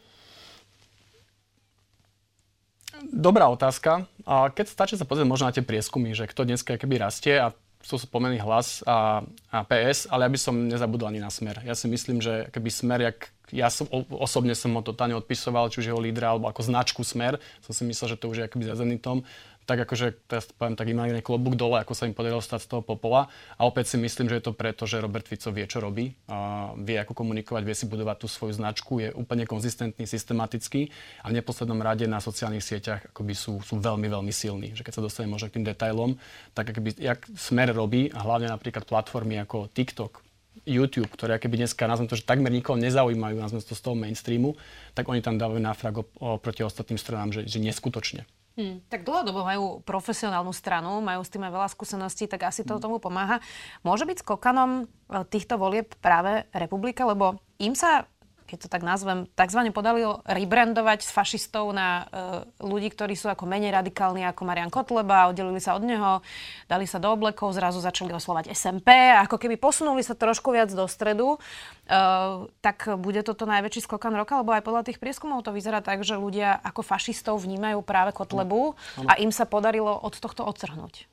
Dobrá 3.10 3.50
otázka. 3.50 4.06
A 4.30 4.54
keď 4.54 4.70
stačí 4.70 4.94
sa 4.94 5.10
pozrieť 5.10 5.26
možno 5.26 5.50
na 5.50 5.56
tie 5.56 5.66
prieskumy, 5.66 6.14
že 6.14 6.30
kto 6.30 6.46
dneska 6.46 6.78
keby 6.78 7.02
rastie 7.02 7.42
a 7.42 7.58
sú 7.84 8.00
spomený 8.00 8.40
hlas 8.40 8.80
a, 8.88 9.22
a 9.52 9.58
PS, 9.68 10.08
ale 10.08 10.26
ja 10.26 10.32
by 10.32 10.40
som 10.40 10.56
nezabudol 10.56 11.12
ani 11.12 11.20
na 11.20 11.28
smer. 11.28 11.60
Ja 11.68 11.76
si 11.76 11.92
myslím, 11.92 12.24
že 12.24 12.48
keby 12.56 12.72
smer, 12.72 13.00
jak 13.04 13.30
ja 13.52 13.68
som, 13.68 13.86
osobne 14.10 14.56
som 14.56 14.72
ho 14.74 14.82
totálne 14.82 15.14
odpisoval, 15.20 15.68
či 15.68 15.84
už 15.84 15.88
jeho 15.92 16.02
lídra, 16.02 16.34
alebo 16.34 16.48
ako 16.48 16.64
značku 16.64 17.04
smer, 17.04 17.38
som 17.62 17.76
si 17.76 17.84
myslel, 17.86 18.16
že 18.16 18.20
to 18.20 18.32
už 18.32 18.38
je 18.40 18.46
akoby 18.48 18.66
za 18.66 18.80
Zenitom, 18.80 19.28
tak 19.64 19.88
akože, 19.88 20.28
teraz 20.28 20.48
poviem 20.54 20.76
tak 20.76 20.92
imaginárne 20.92 21.24
klobúk 21.24 21.56
dole, 21.56 21.80
ako 21.80 21.96
sa 21.96 22.08
im 22.08 22.16
podarilo 22.16 22.44
stať 22.44 22.68
z 22.68 22.68
toho 22.76 22.82
popola. 22.84 23.32
A 23.56 23.64
opäť 23.64 23.96
si 23.96 23.98
myslím, 24.00 24.28
že 24.28 24.40
je 24.40 24.46
to 24.50 24.54
preto, 24.54 24.84
že 24.84 25.00
Robert 25.00 25.28
Fico 25.28 25.50
vie, 25.56 25.66
čo 25.68 25.80
robí, 25.80 26.16
a 26.28 26.72
vie, 26.76 27.00
ako 27.00 27.16
komunikovať, 27.16 27.64
vie 27.64 27.76
si 27.76 27.86
budovať 27.88 28.18
tú 28.24 28.28
svoju 28.28 28.54
značku, 28.60 29.00
je 29.00 29.10
úplne 29.16 29.48
konzistentný, 29.48 30.04
systematický 30.04 30.92
a 31.24 31.32
v 31.32 31.38
neposlednom 31.40 31.80
rade 31.80 32.06
na 32.08 32.20
sociálnych 32.20 32.64
sieťach 32.64 33.12
akoby 33.16 33.34
sú, 33.34 33.64
sú 33.64 33.80
veľmi, 33.80 34.08
veľmi 34.12 34.34
silní. 34.36 34.76
Že 34.76 34.84
keď 34.84 34.94
sa 35.00 35.04
dostane 35.04 35.28
možno 35.32 35.48
k 35.48 35.60
tým 35.60 35.66
detailom, 35.68 36.20
tak 36.52 36.76
akoby, 36.76 37.00
jak 37.00 37.24
Smer 37.40 37.72
robí, 37.72 38.12
a 38.12 38.20
hlavne 38.22 38.52
napríklad 38.52 38.84
platformy 38.84 39.40
ako 39.42 39.72
TikTok, 39.72 40.24
YouTube, 40.64 41.10
ktoré 41.10 41.42
keby 41.42 41.66
dneska, 41.66 41.90
nazvem 41.90 42.08
to, 42.08 42.16
že 42.16 42.30
takmer 42.30 42.54
nikoho 42.54 42.78
nezaujímajú, 42.78 43.36
nazvem 43.42 43.60
to 43.66 43.76
z 43.76 43.84
toho 43.84 43.98
mainstreamu, 43.98 44.56
tak 44.94 45.10
oni 45.10 45.20
tam 45.20 45.36
dávajú 45.36 45.60
náfrag 45.60 46.06
proti 46.40 46.62
ostatným 46.62 47.02
stranám, 47.02 47.34
že, 47.34 47.42
že 47.50 47.58
neskutočne. 47.60 48.24
Hmm. 48.54 48.86
Tak 48.86 49.02
dlhodobo 49.02 49.42
majú 49.42 49.82
profesionálnu 49.82 50.54
stranu, 50.54 51.02
majú 51.02 51.26
s 51.26 51.34
tým 51.34 51.42
aj 51.42 51.54
veľa 51.58 51.70
skúseností, 51.74 52.30
tak 52.30 52.46
asi 52.46 52.62
to 52.62 52.78
hmm. 52.78 52.84
tomu 52.86 52.98
pomáha. 53.02 53.42
Môže 53.82 54.06
byť 54.06 54.22
skokanom 54.22 54.86
e, 54.86 55.26
týchto 55.26 55.58
volieb 55.58 55.90
práve 55.98 56.46
republika, 56.54 57.02
lebo 57.02 57.42
im 57.58 57.74
sa 57.74 58.06
keď 58.54 58.70
to 58.70 58.70
tak 58.70 58.86
nazvem, 58.86 59.26
tzv. 59.34 59.74
podarilo 59.74 60.22
rebrandovať 60.30 61.02
s 61.02 61.10
fašistov 61.10 61.74
na 61.74 62.06
uh, 62.06 62.46
ľudí, 62.62 62.94
ktorí 62.94 63.18
sú 63.18 63.26
ako 63.34 63.50
menej 63.50 63.74
radikálni 63.74 64.22
ako 64.30 64.46
Marian 64.46 64.70
Kotleba, 64.70 65.26
oddelili 65.26 65.58
sa 65.58 65.74
od 65.74 65.82
neho, 65.82 66.22
dali 66.70 66.86
sa 66.86 67.02
do 67.02 67.10
oblekov, 67.10 67.58
zrazu 67.58 67.82
začali 67.82 68.14
oslovať 68.14 68.54
SMP, 68.54 68.94
ako 68.94 69.42
keby 69.42 69.58
posunuli 69.58 70.06
sa 70.06 70.14
trošku 70.14 70.54
viac 70.54 70.70
do 70.70 70.86
stredu, 70.86 71.42
uh, 71.42 72.46
tak 72.62 72.94
bude 73.02 73.26
toto 73.26 73.50
najväčší 73.50 73.90
skokan 73.90 74.14
roka, 74.14 74.38
lebo 74.38 74.54
aj 74.54 74.62
podľa 74.62 74.86
tých 74.86 75.02
prieskumov 75.02 75.42
to 75.42 75.50
vyzerá 75.50 75.82
tak, 75.82 76.06
že 76.06 76.14
ľudia 76.14 76.62
ako 76.62 76.86
fašistov 76.86 77.42
vnímajú 77.42 77.82
práve 77.82 78.14
Kotlebu 78.14 78.78
a 79.10 79.18
im 79.18 79.34
sa 79.34 79.50
podarilo 79.50 79.98
od 79.98 80.14
tohto 80.14 80.46
odtrhnúť. 80.46 81.10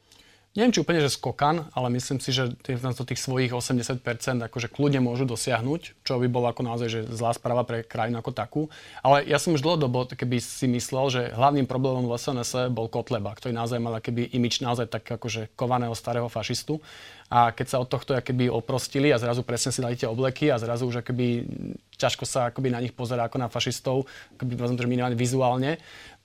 Neviem, 0.50 0.74
či 0.74 0.82
úplne, 0.82 0.98
že 0.98 1.14
skokan, 1.14 1.70
ale 1.78 1.94
myslím 1.94 2.18
si, 2.18 2.34
že 2.34 2.50
tých, 2.66 2.82
tých 2.82 3.22
svojich 3.22 3.54
80% 3.54 4.02
akože 4.50 4.66
kľudne 4.66 4.98
môžu 4.98 5.22
dosiahnuť, 5.22 6.02
čo 6.02 6.18
by 6.18 6.26
bolo 6.26 6.50
ako 6.50 6.66
naozaj 6.66 6.88
že 6.90 7.00
zlá 7.06 7.30
správa 7.38 7.62
pre 7.62 7.86
krajinu 7.86 8.18
ako 8.18 8.34
takú. 8.34 8.62
Ale 8.98 9.22
ja 9.30 9.38
som 9.38 9.54
už 9.54 9.62
dlhodobo 9.62 10.10
keby 10.10 10.42
si 10.42 10.66
myslel, 10.66 11.06
že 11.06 11.22
hlavným 11.38 11.70
problémom 11.70 12.02
v 12.02 12.18
SNS 12.18 12.66
bol 12.74 12.90
Kotleba, 12.90 13.30
ktorý 13.30 13.54
naozaj 13.54 13.78
mal 13.78 14.02
keby 14.02 14.34
imič 14.34 14.58
naozaj 14.58 14.90
tak 14.90 15.06
akože 15.06 15.54
kovaného 15.54 15.94
starého 15.94 16.26
fašistu. 16.26 16.82
A 17.30 17.54
keď 17.54 17.66
sa 17.70 17.78
od 17.78 17.86
tohto 17.86 18.18
keby 18.18 18.50
oprostili 18.50 19.14
a 19.14 19.22
zrazu 19.22 19.46
presne 19.46 19.70
si 19.70 19.78
dali 19.78 19.94
tie 19.94 20.10
obleky 20.10 20.50
a 20.50 20.58
zrazu 20.58 20.90
už 20.90 21.06
akoby 21.06 21.46
ťažko 21.94 22.26
sa 22.26 22.50
akoby 22.50 22.74
na 22.74 22.82
nich 22.82 22.90
pozerá 22.90 23.30
ako 23.30 23.38
na 23.38 23.46
fašistov, 23.46 24.10
akoby 24.34 24.58
minimálne 24.90 25.14
vizuálne, 25.14 25.78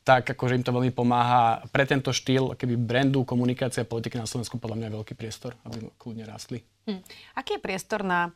tak 0.06 0.38
akože 0.38 0.62
im 0.62 0.64
to 0.64 0.70
veľmi 0.70 0.94
pomáha. 0.94 1.66
Pre 1.74 1.84
tento 1.84 2.14
štýl 2.14 2.54
keby 2.54 2.78
brandu, 2.78 3.26
komunikácia 3.26 3.82
a 3.82 3.90
politiky 3.90 4.22
na 4.22 4.30
Slovensku 4.30 4.62
podľa 4.62 4.78
mňa 4.78 4.88
je 4.88 4.96
veľký 5.02 5.14
priestor, 5.18 5.58
aby 5.66 5.90
kľudne 5.98 6.30
rástli. 6.30 6.62
Hm. 6.86 7.02
Aký 7.34 7.58
je 7.58 7.66
priestor 7.66 8.06
na 8.06 8.30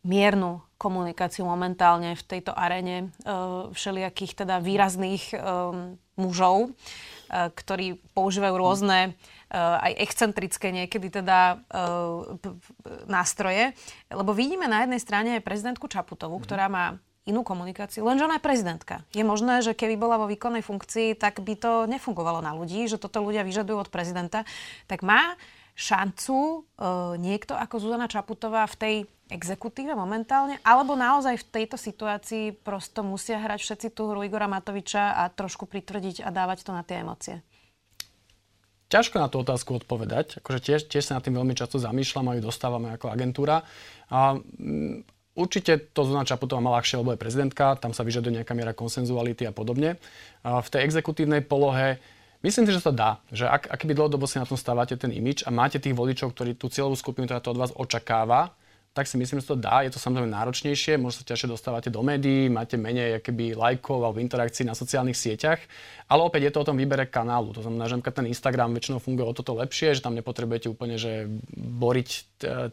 miernu 0.00 0.64
komunikáciu 0.80 1.44
momentálne 1.44 2.16
v 2.16 2.24
tejto 2.24 2.56
arene 2.56 3.12
uh, 3.28 3.68
všelijakých 3.68 4.32
teda 4.32 4.56
výrazných 4.64 5.36
um, 5.36 6.00
mužov, 6.16 6.72
uh, 6.72 7.52
ktorí 7.52 8.00
používajú 8.16 8.54
rôzne 8.56 9.12
uh, 9.12 9.76
aj 9.84 10.00
excentrické 10.00 10.72
niekedy 10.72 11.12
teda 11.12 11.60
p- 12.40 12.56
p- 12.56 12.64
nástroje. 13.12 13.76
Lebo 14.08 14.32
vidíme 14.32 14.64
na 14.64 14.88
jednej 14.88 15.04
strane 15.04 15.44
prezidentku 15.44 15.84
Čaputovú, 15.84 16.40
mm-hmm. 16.40 16.48
ktorá 16.48 16.72
má 16.72 16.96
inú 17.30 17.46
komunikáciu, 17.46 18.02
lenže 18.02 18.26
ona 18.26 18.36
je 18.36 18.44
prezidentka. 18.44 19.06
Je 19.14 19.22
možné, 19.22 19.62
že 19.62 19.72
keby 19.72 19.94
bola 19.94 20.18
vo 20.18 20.26
výkonnej 20.26 20.66
funkcii, 20.66 21.14
tak 21.14 21.38
by 21.40 21.54
to 21.56 21.72
nefungovalo 21.86 22.42
na 22.42 22.52
ľudí, 22.52 22.84
že 22.90 22.98
toto 22.98 23.22
ľudia 23.22 23.46
vyžadujú 23.46 23.86
od 23.86 23.92
prezidenta. 23.94 24.42
Tak 24.90 25.06
má 25.06 25.38
šancu 25.78 26.36
e, 26.36 26.58
niekto 27.16 27.56
ako 27.56 27.80
Zuzana 27.80 28.10
Čaputová 28.10 28.68
v 28.68 28.76
tej 28.76 28.94
exekutíve 29.30 29.94
momentálne, 29.94 30.58
alebo 30.66 30.98
naozaj 30.98 31.40
v 31.40 31.48
tejto 31.62 31.78
situácii 31.78 32.52
prosto 32.60 33.06
musia 33.06 33.38
hrať 33.38 33.62
všetci 33.62 33.88
tú 33.94 34.10
hru 34.10 34.26
Igora 34.26 34.50
Matoviča 34.50 35.16
a 35.16 35.30
trošku 35.30 35.70
pritvrdiť 35.70 36.26
a 36.26 36.28
dávať 36.34 36.66
to 36.66 36.74
na 36.74 36.82
tie 36.82 37.00
emócie? 37.00 37.40
Ťažko 38.90 39.22
na 39.22 39.30
tú 39.30 39.38
otázku 39.46 39.78
odpovedať. 39.78 40.42
Akože 40.42 40.58
tiež, 40.66 40.80
tiež 40.90 41.06
sa 41.06 41.16
na 41.16 41.22
tým 41.22 41.38
veľmi 41.38 41.54
často 41.54 41.78
zamýšľam 41.78 42.26
a 42.26 42.36
ju 42.36 42.42
dostávame 42.42 42.88
ako 42.90 43.06
agentúra. 43.06 43.62
A, 44.10 44.34
Určite 45.40 45.80
to 45.96 46.04
Zuzana 46.04 46.28
Čaputová 46.28 46.60
má 46.60 46.76
ľahšie, 46.76 47.00
lebo 47.00 47.16
je 47.16 47.24
prezidentka, 47.24 47.80
tam 47.80 47.96
sa 47.96 48.04
vyžaduje 48.04 48.36
nejaká 48.36 48.52
miera 48.52 48.76
konsenzuality 48.76 49.48
a 49.48 49.56
podobne. 49.56 49.96
V 50.44 50.68
tej 50.68 50.84
exekutívnej 50.84 51.40
polohe 51.40 51.96
Myslím 52.40 52.64
si, 52.64 52.72
že 52.72 52.80
to 52.80 52.96
dá. 52.96 53.20
Že 53.28 53.52
ak, 53.52 53.68
ak 53.68 53.84
by 53.84 53.92
dlhodobo 53.92 54.24
si 54.24 54.40
na 54.40 54.48
tom 54.48 54.56
stávate 54.56 54.96
ten 54.96 55.12
imič 55.12 55.44
a 55.44 55.52
máte 55.52 55.76
tých 55.76 55.92
voličov, 55.92 56.32
ktorí 56.32 56.56
tú 56.56 56.72
cieľovú 56.72 56.96
skupinu, 56.96 57.28
ktorá 57.28 57.44
to 57.44 57.52
od 57.52 57.60
vás 57.60 57.72
očakáva, 57.76 58.56
tak 58.90 59.06
si 59.06 59.14
myslím, 59.20 59.38
že 59.38 59.54
to 59.54 59.60
dá. 59.60 59.86
Je 59.86 59.92
to 59.94 60.02
samozrejme 60.02 60.26
náročnejšie, 60.34 60.98
možno 60.98 61.22
sa 61.22 61.28
ťažšie 61.30 61.46
dostávate 61.46 61.94
do 61.94 62.02
médií, 62.02 62.50
máte 62.50 62.74
menej 62.74 63.22
keby 63.22 63.54
lajkov 63.54 64.02
alebo 64.02 64.18
interakcií 64.18 64.66
na 64.66 64.74
sociálnych 64.74 65.14
sieťach, 65.14 65.62
ale 66.10 66.26
opäť 66.26 66.50
je 66.50 66.52
to 66.56 66.62
o 66.64 66.68
tom 66.72 66.74
výbere 66.74 67.06
kanálu. 67.06 67.54
To 67.54 67.62
znamená, 67.62 67.86
že 67.86 68.02
ten 68.10 68.26
Instagram 68.26 68.74
väčšinou 68.74 68.98
funguje 68.98 69.30
o 69.30 69.36
toto 69.36 69.54
lepšie, 69.54 69.94
že 69.94 70.02
tam 70.02 70.18
nepotrebujete 70.18 70.66
úplne 70.66 70.98
že 70.98 71.30
boriť 71.54 72.08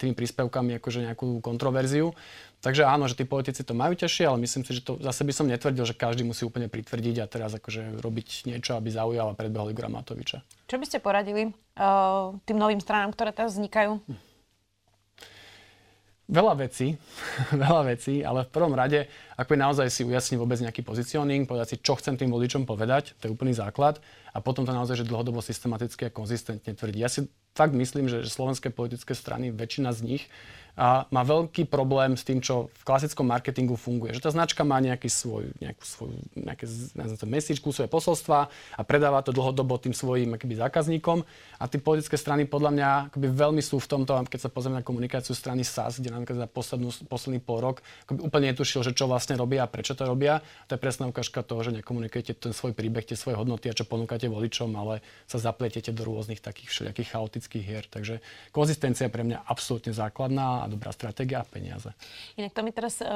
tými 0.01 0.17
príspevkami 0.17 0.81
akože 0.81 1.05
nejakú 1.05 1.37
kontroverziu. 1.43 2.15
Takže 2.57 2.89
áno, 2.89 3.05
že 3.05 3.13
tí 3.13 3.21
politici 3.21 3.61
to 3.61 3.77
majú 3.77 3.93
ťažšie, 3.93 4.25
ale 4.25 4.41
myslím 4.41 4.65
si, 4.65 4.73
že 4.73 4.81
to 4.81 4.97
zase 4.97 5.21
by 5.21 5.33
som 5.33 5.45
netvrdil, 5.45 5.85
že 5.85 5.93
každý 5.93 6.25
musí 6.25 6.41
úplne 6.41 6.65
pritvrdiť 6.65 7.21
a 7.21 7.29
teraz 7.29 7.53
akože 7.53 8.01
robiť 8.01 8.49
niečo, 8.49 8.73
aby 8.73 8.89
zaujal 8.89 9.29
a 9.29 9.37
predbehol 9.37 9.69
Igora 9.69 9.93
Matoviča. 9.93 10.41
Čo 10.65 10.81
by 10.81 10.85
ste 10.89 10.97
poradili 10.97 11.53
uh, 11.53 12.33
tým 12.49 12.57
novým 12.57 12.81
stranám, 12.81 13.13
ktoré 13.13 13.29
teraz 13.29 13.53
vznikajú? 13.53 14.01
Hm. 14.01 14.27
Veľa 16.27 16.59
vecí, 16.59 16.99
veľa 17.63 17.87
vecí, 17.87 18.19
ale 18.19 18.43
v 18.43 18.51
prvom 18.51 18.75
rade, 18.75 19.07
ako 19.39 19.55
je 19.55 19.63
naozaj 19.63 19.87
si 19.87 20.01
ujasniť 20.03 20.35
vôbec 20.35 20.59
nejaký 20.59 20.83
pozicioning, 20.83 21.47
povedať 21.47 21.67
si, 21.71 21.75
čo 21.79 21.95
chcem 21.95 22.19
tým 22.19 22.33
voličom 22.35 22.67
povedať, 22.67 23.15
to 23.21 23.29
je 23.29 23.33
úplný 23.37 23.55
základ, 23.55 24.03
a 24.35 24.43
potom 24.43 24.67
to 24.67 24.75
naozaj, 24.75 24.99
že 24.99 25.07
dlhodobo 25.07 25.39
systematicky 25.39 26.09
a 26.09 26.11
konzistentne 26.11 26.75
tvrdí. 26.75 26.99
Ja 26.99 27.07
si 27.07 27.31
fakt 27.55 27.71
myslím, 27.71 28.11
že, 28.11 28.27
že 28.27 28.29
slovenské 28.33 28.75
politické 28.75 29.15
strany, 29.15 29.55
väčšina 29.55 29.95
z 29.95 29.99
nich, 30.03 30.23
a 30.77 31.09
má 31.09 31.25
veľký 31.25 31.65
problém 31.65 32.13
s 32.13 32.21
tým, 32.21 32.37
čo 32.37 32.69
v 32.69 32.83
klasickom 32.85 33.25
marketingu 33.25 33.73
funguje. 33.73 34.13
Že 34.13 34.29
tá 34.29 34.31
značka 34.31 34.61
má 34.61 34.77
nejaký 34.77 35.09
svoj, 35.09 35.49
nejakú 35.57 35.81
svoju, 35.81 36.21
nejaké 36.37 36.69
to 37.17 37.25
mesičku, 37.25 37.73
svoje 37.73 37.89
posolstva 37.89 38.45
a 38.77 38.81
predáva 38.85 39.25
to 39.25 39.33
dlhodobo 39.33 39.81
tým 39.81 39.97
svojim 39.97 40.37
akoby, 40.37 40.53
zákazníkom. 40.53 41.25
A 41.57 41.65
tie 41.65 41.81
politické 41.81 42.13
strany 42.13 42.45
podľa 42.45 42.71
mňa 42.77 42.89
akoby, 43.09 43.25
veľmi 43.25 43.61
sú 43.65 43.81
v 43.81 43.89
tomto, 43.89 44.13
keď 44.29 44.39
sa 44.45 44.53
pozrieme 44.53 44.77
na 44.77 44.85
komunikáciu 44.85 45.33
strany 45.33 45.65
SAS, 45.65 45.97
kde 45.97 46.13
napríklad 46.13 46.45
za 46.45 46.47
poslednú, 46.47 46.93
posledný 47.09 47.41
pol 47.41 47.57
rok 47.57 47.81
akoby, 48.05 48.21
úplne 48.21 48.53
netušil, 48.53 48.85
že 48.85 48.93
čo 48.93 49.09
vlastne 49.09 49.33
robia 49.33 49.65
a 49.65 49.67
prečo 49.67 49.97
to 49.97 50.05
robia. 50.05 50.45
To 50.69 50.77
je 50.77 50.79
presná 50.79 51.09
ukážka 51.09 51.41
toho, 51.41 51.65
že 51.65 51.73
nekomunikujete 51.73 52.37
ten 52.37 52.53
svoj 52.53 52.77
príbeh, 52.77 53.01
tie 53.01 53.17
svoje 53.17 53.33
hodnoty 53.33 53.65
a 53.65 53.73
čo 53.73 53.89
ponúkate 53.89 54.29
voličom, 54.29 54.77
ale 54.77 55.01
sa 55.25 55.41
zapletiete 55.41 55.89
do 55.89 56.05
rôznych 56.05 56.37
takých 56.37 56.69
všelijakých 56.69 57.17
chaotických 57.17 57.63
hier. 57.65 57.85
Takže 57.89 58.21
konzistencia 58.53 59.09
pre 59.09 59.25
mňa 59.25 59.41
absolútne 59.49 59.89
základná 59.89 60.66
dobrá 60.69 60.93
stratégia 60.93 61.41
a 61.41 61.45
peniaze. 61.47 61.89
Inak 62.37 62.53
to 62.53 62.61
mi 62.61 62.71
teraz 62.71 63.01
e, 63.01 63.07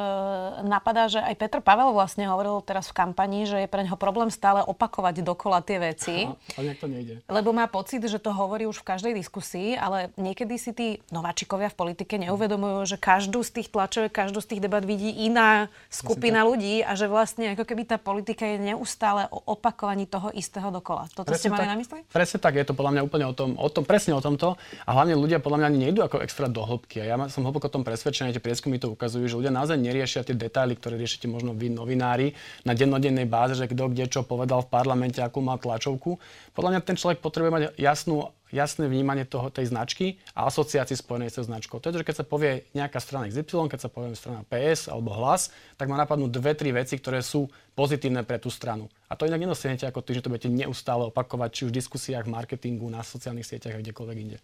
napadá, 0.65 1.07
že 1.07 1.21
aj 1.21 1.35
Petr 1.37 1.59
Pavel 1.61 1.93
vlastne 1.93 2.25
hovoril 2.27 2.59
teraz 2.65 2.89
v 2.89 2.97
kampani, 2.97 3.45
že 3.45 3.61
je 3.63 3.67
pre 3.69 3.85
neho 3.85 3.95
problém 3.95 4.33
stále 4.33 4.65
opakovať 4.65 5.21
dokola 5.21 5.61
tie 5.61 5.77
veci. 5.77 6.25
Aha, 6.25 6.35
ale 6.57 6.73
to 6.75 6.87
nejde. 6.89 7.21
Lebo 7.29 7.53
má 7.53 7.69
pocit, 7.69 8.01
že 8.01 8.17
to 8.17 8.33
hovorí 8.33 8.65
už 8.65 8.81
v 8.81 8.87
každej 8.91 9.13
diskusii, 9.13 9.77
ale 9.77 10.09
niekedy 10.17 10.55
si 10.57 10.71
tí 10.73 10.87
nováčikovia 11.13 11.69
v 11.69 11.77
politike 11.77 12.17
neuvedomujú, 12.17 12.95
že 12.95 12.97
každú 12.97 13.45
z 13.45 13.61
tých 13.61 13.67
tlačoviek, 13.69 14.11
každú 14.11 14.41
z 14.41 14.57
tých 14.57 14.61
debat 14.63 14.81
vidí 14.81 15.13
iná 15.27 15.69
skupina 15.91 16.41
ľudí 16.47 16.81
a 16.81 16.97
že 16.97 17.05
vlastne 17.05 17.53
ako 17.53 17.63
keby 17.67 17.83
tá 17.85 17.97
politika 18.01 18.47
je 18.47 18.57
neustále 18.73 19.27
o 19.29 19.43
opakovaní 19.51 20.07
toho 20.07 20.31
istého 20.31 20.71
dokola. 20.71 21.11
Toto 21.11 21.29
presne 21.29 21.49
ste 21.49 21.53
mali 21.53 21.67
tak, 21.67 21.71
na 21.71 21.77
mysli? 21.77 21.99
Presne 22.07 22.37
tak, 22.39 22.53
je 22.55 22.65
to 22.65 22.73
podľa 22.73 22.91
mňa 22.97 23.01
úplne 23.03 23.25
o 23.27 23.33
tom, 23.35 23.49
o 23.59 23.69
tom, 23.69 23.83
presne 23.83 24.15
o 24.15 24.21
tomto. 24.23 24.55
A 24.87 24.89
hlavne 24.95 25.13
ľudia 25.19 25.43
podľa 25.43 25.57
mňa 25.61 25.67
ani 25.67 25.79
nejdú 25.89 25.99
ako 26.05 26.23
extra 26.23 26.47
do 26.47 26.63
hĺbky. 26.63 27.03
A 27.03 27.05
ja 27.11 27.15
som 27.27 27.40
hlboko 27.45 27.67
o 27.67 27.73
tom 27.73 27.83
presvedčený, 27.83 28.35
tie 28.35 28.43
prieskumy 28.43 28.77
to 28.77 28.93
ukazujú, 28.93 29.25
že 29.27 29.37
ľudia 29.37 29.53
naozaj 29.53 29.77
neriešia 29.77 30.25
tie 30.25 30.37
detaily, 30.37 30.77
ktoré 30.77 30.97
riešite 30.97 31.25
možno 31.29 31.53
vy 31.57 31.73
novinári 31.73 32.33
na 32.65 32.77
dennodennej 32.77 33.25
báze, 33.29 33.57
že 33.57 33.69
kto 33.69 33.91
kde 33.91 34.05
čo 34.09 34.21
povedal 34.25 34.65
v 34.65 34.71
parlamente, 34.71 35.19
akú 35.19 35.41
mal 35.43 35.57
tlačovku. 35.57 36.17
Podľa 36.53 36.69
mňa 36.77 36.81
ten 36.85 36.97
človek 36.97 37.19
potrebuje 37.19 37.51
mať 37.51 37.63
jasnú 37.77 38.31
jasné 38.51 38.85
vnímanie 38.91 39.23
toho, 39.23 39.47
tej 39.47 39.71
značky 39.71 40.19
a 40.35 40.45
asociácii 40.51 40.99
spojenej 40.99 41.31
s 41.31 41.47
značkou. 41.47 41.79
To 41.79 41.89
je 41.89 42.03
že 42.03 42.07
keď 42.07 42.15
sa 42.21 42.25
povie 42.27 42.67
nejaká 42.75 42.99
strana 42.99 43.31
XY, 43.31 43.71
keď 43.71 43.79
sa 43.79 43.89
povie 43.89 44.13
strana 44.13 44.43
PS 44.45 44.91
alebo 44.91 45.15
hlas, 45.15 45.49
tak 45.79 45.87
má 45.87 45.95
napadnú 45.95 46.27
dve, 46.27 46.53
tri 46.53 46.75
veci, 46.75 46.99
ktoré 46.99 47.23
sú 47.23 47.47
pozitívne 47.73 48.27
pre 48.27 48.37
tú 48.37 48.51
stranu. 48.51 48.91
A 49.07 49.15
to 49.15 49.25
inak 49.25 49.39
nedosiahnete 49.39 49.87
ako 49.87 50.03
tým, 50.03 50.19
že 50.19 50.23
to 50.27 50.31
budete 50.31 50.51
neustále 50.51 51.07
opakovať, 51.07 51.49
či 51.51 51.61
už 51.65 51.71
v 51.71 51.77
diskusiách, 51.79 52.27
marketingu, 52.27 52.85
na 52.91 53.01
sociálnych 53.01 53.47
sieťach 53.47 53.79
a 53.79 53.81
kdekoľvek 53.81 54.17
inde. 54.19 54.37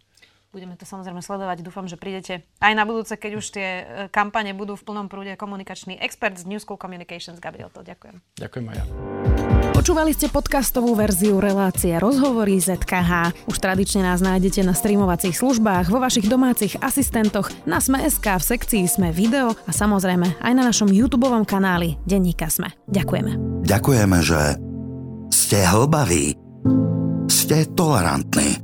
Budeme 0.48 0.80
to 0.80 0.88
samozrejme 0.88 1.20
sledovať. 1.20 1.60
Dúfam, 1.60 1.84
že 1.84 2.00
prídete 2.00 2.48
aj 2.64 2.72
na 2.72 2.88
budúce, 2.88 3.12
keď 3.20 3.32
už 3.36 3.46
tie 3.52 3.68
e, 3.68 3.82
kampane 4.08 4.56
budú 4.56 4.80
v 4.80 4.84
plnom 4.88 5.04
prúde. 5.04 5.36
Komunikačný 5.36 6.00
expert 6.00 6.40
z 6.40 6.48
New 6.48 6.56
School 6.56 6.80
Communications, 6.80 7.36
Gabriel, 7.36 7.68
to 7.68 7.84
ďakujem. 7.84 8.16
Ďakujem 8.40 8.64
aj 8.72 8.76
ja. 8.80 8.84
Počúvali 9.76 10.16
ste 10.16 10.32
podcastovú 10.32 10.96
verziu 10.96 11.36
relácie 11.36 11.92
Rozhovory 12.00 12.56
ZKH. 12.64 13.44
Už 13.44 13.60
tradične 13.60 14.08
nás 14.08 14.24
nájdete 14.24 14.64
na 14.64 14.72
streamovacích 14.72 15.36
službách, 15.36 15.92
vo 15.92 16.00
vašich 16.00 16.32
domácich 16.32 16.80
asistentoch, 16.80 17.52
na 17.68 17.76
Sme.sk, 17.76 18.24
v 18.24 18.42
sekcii 18.42 18.84
Sme 18.88 19.12
video 19.12 19.52
a 19.52 19.70
samozrejme 19.70 20.40
aj 20.40 20.52
na 20.56 20.64
našom 20.64 20.88
YouTube 20.88 21.28
kanáli 21.44 22.00
Denníka 22.08 22.48
Sme. 22.48 22.72
Ďakujeme. 22.88 23.36
Ďakujeme, 23.68 24.18
že 24.24 24.56
ste 25.28 25.60
hlbaví, 25.60 26.32
ste 27.28 27.68
tolerantní, 27.76 28.58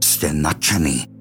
ste 0.00 0.32
nadšení 0.32 1.07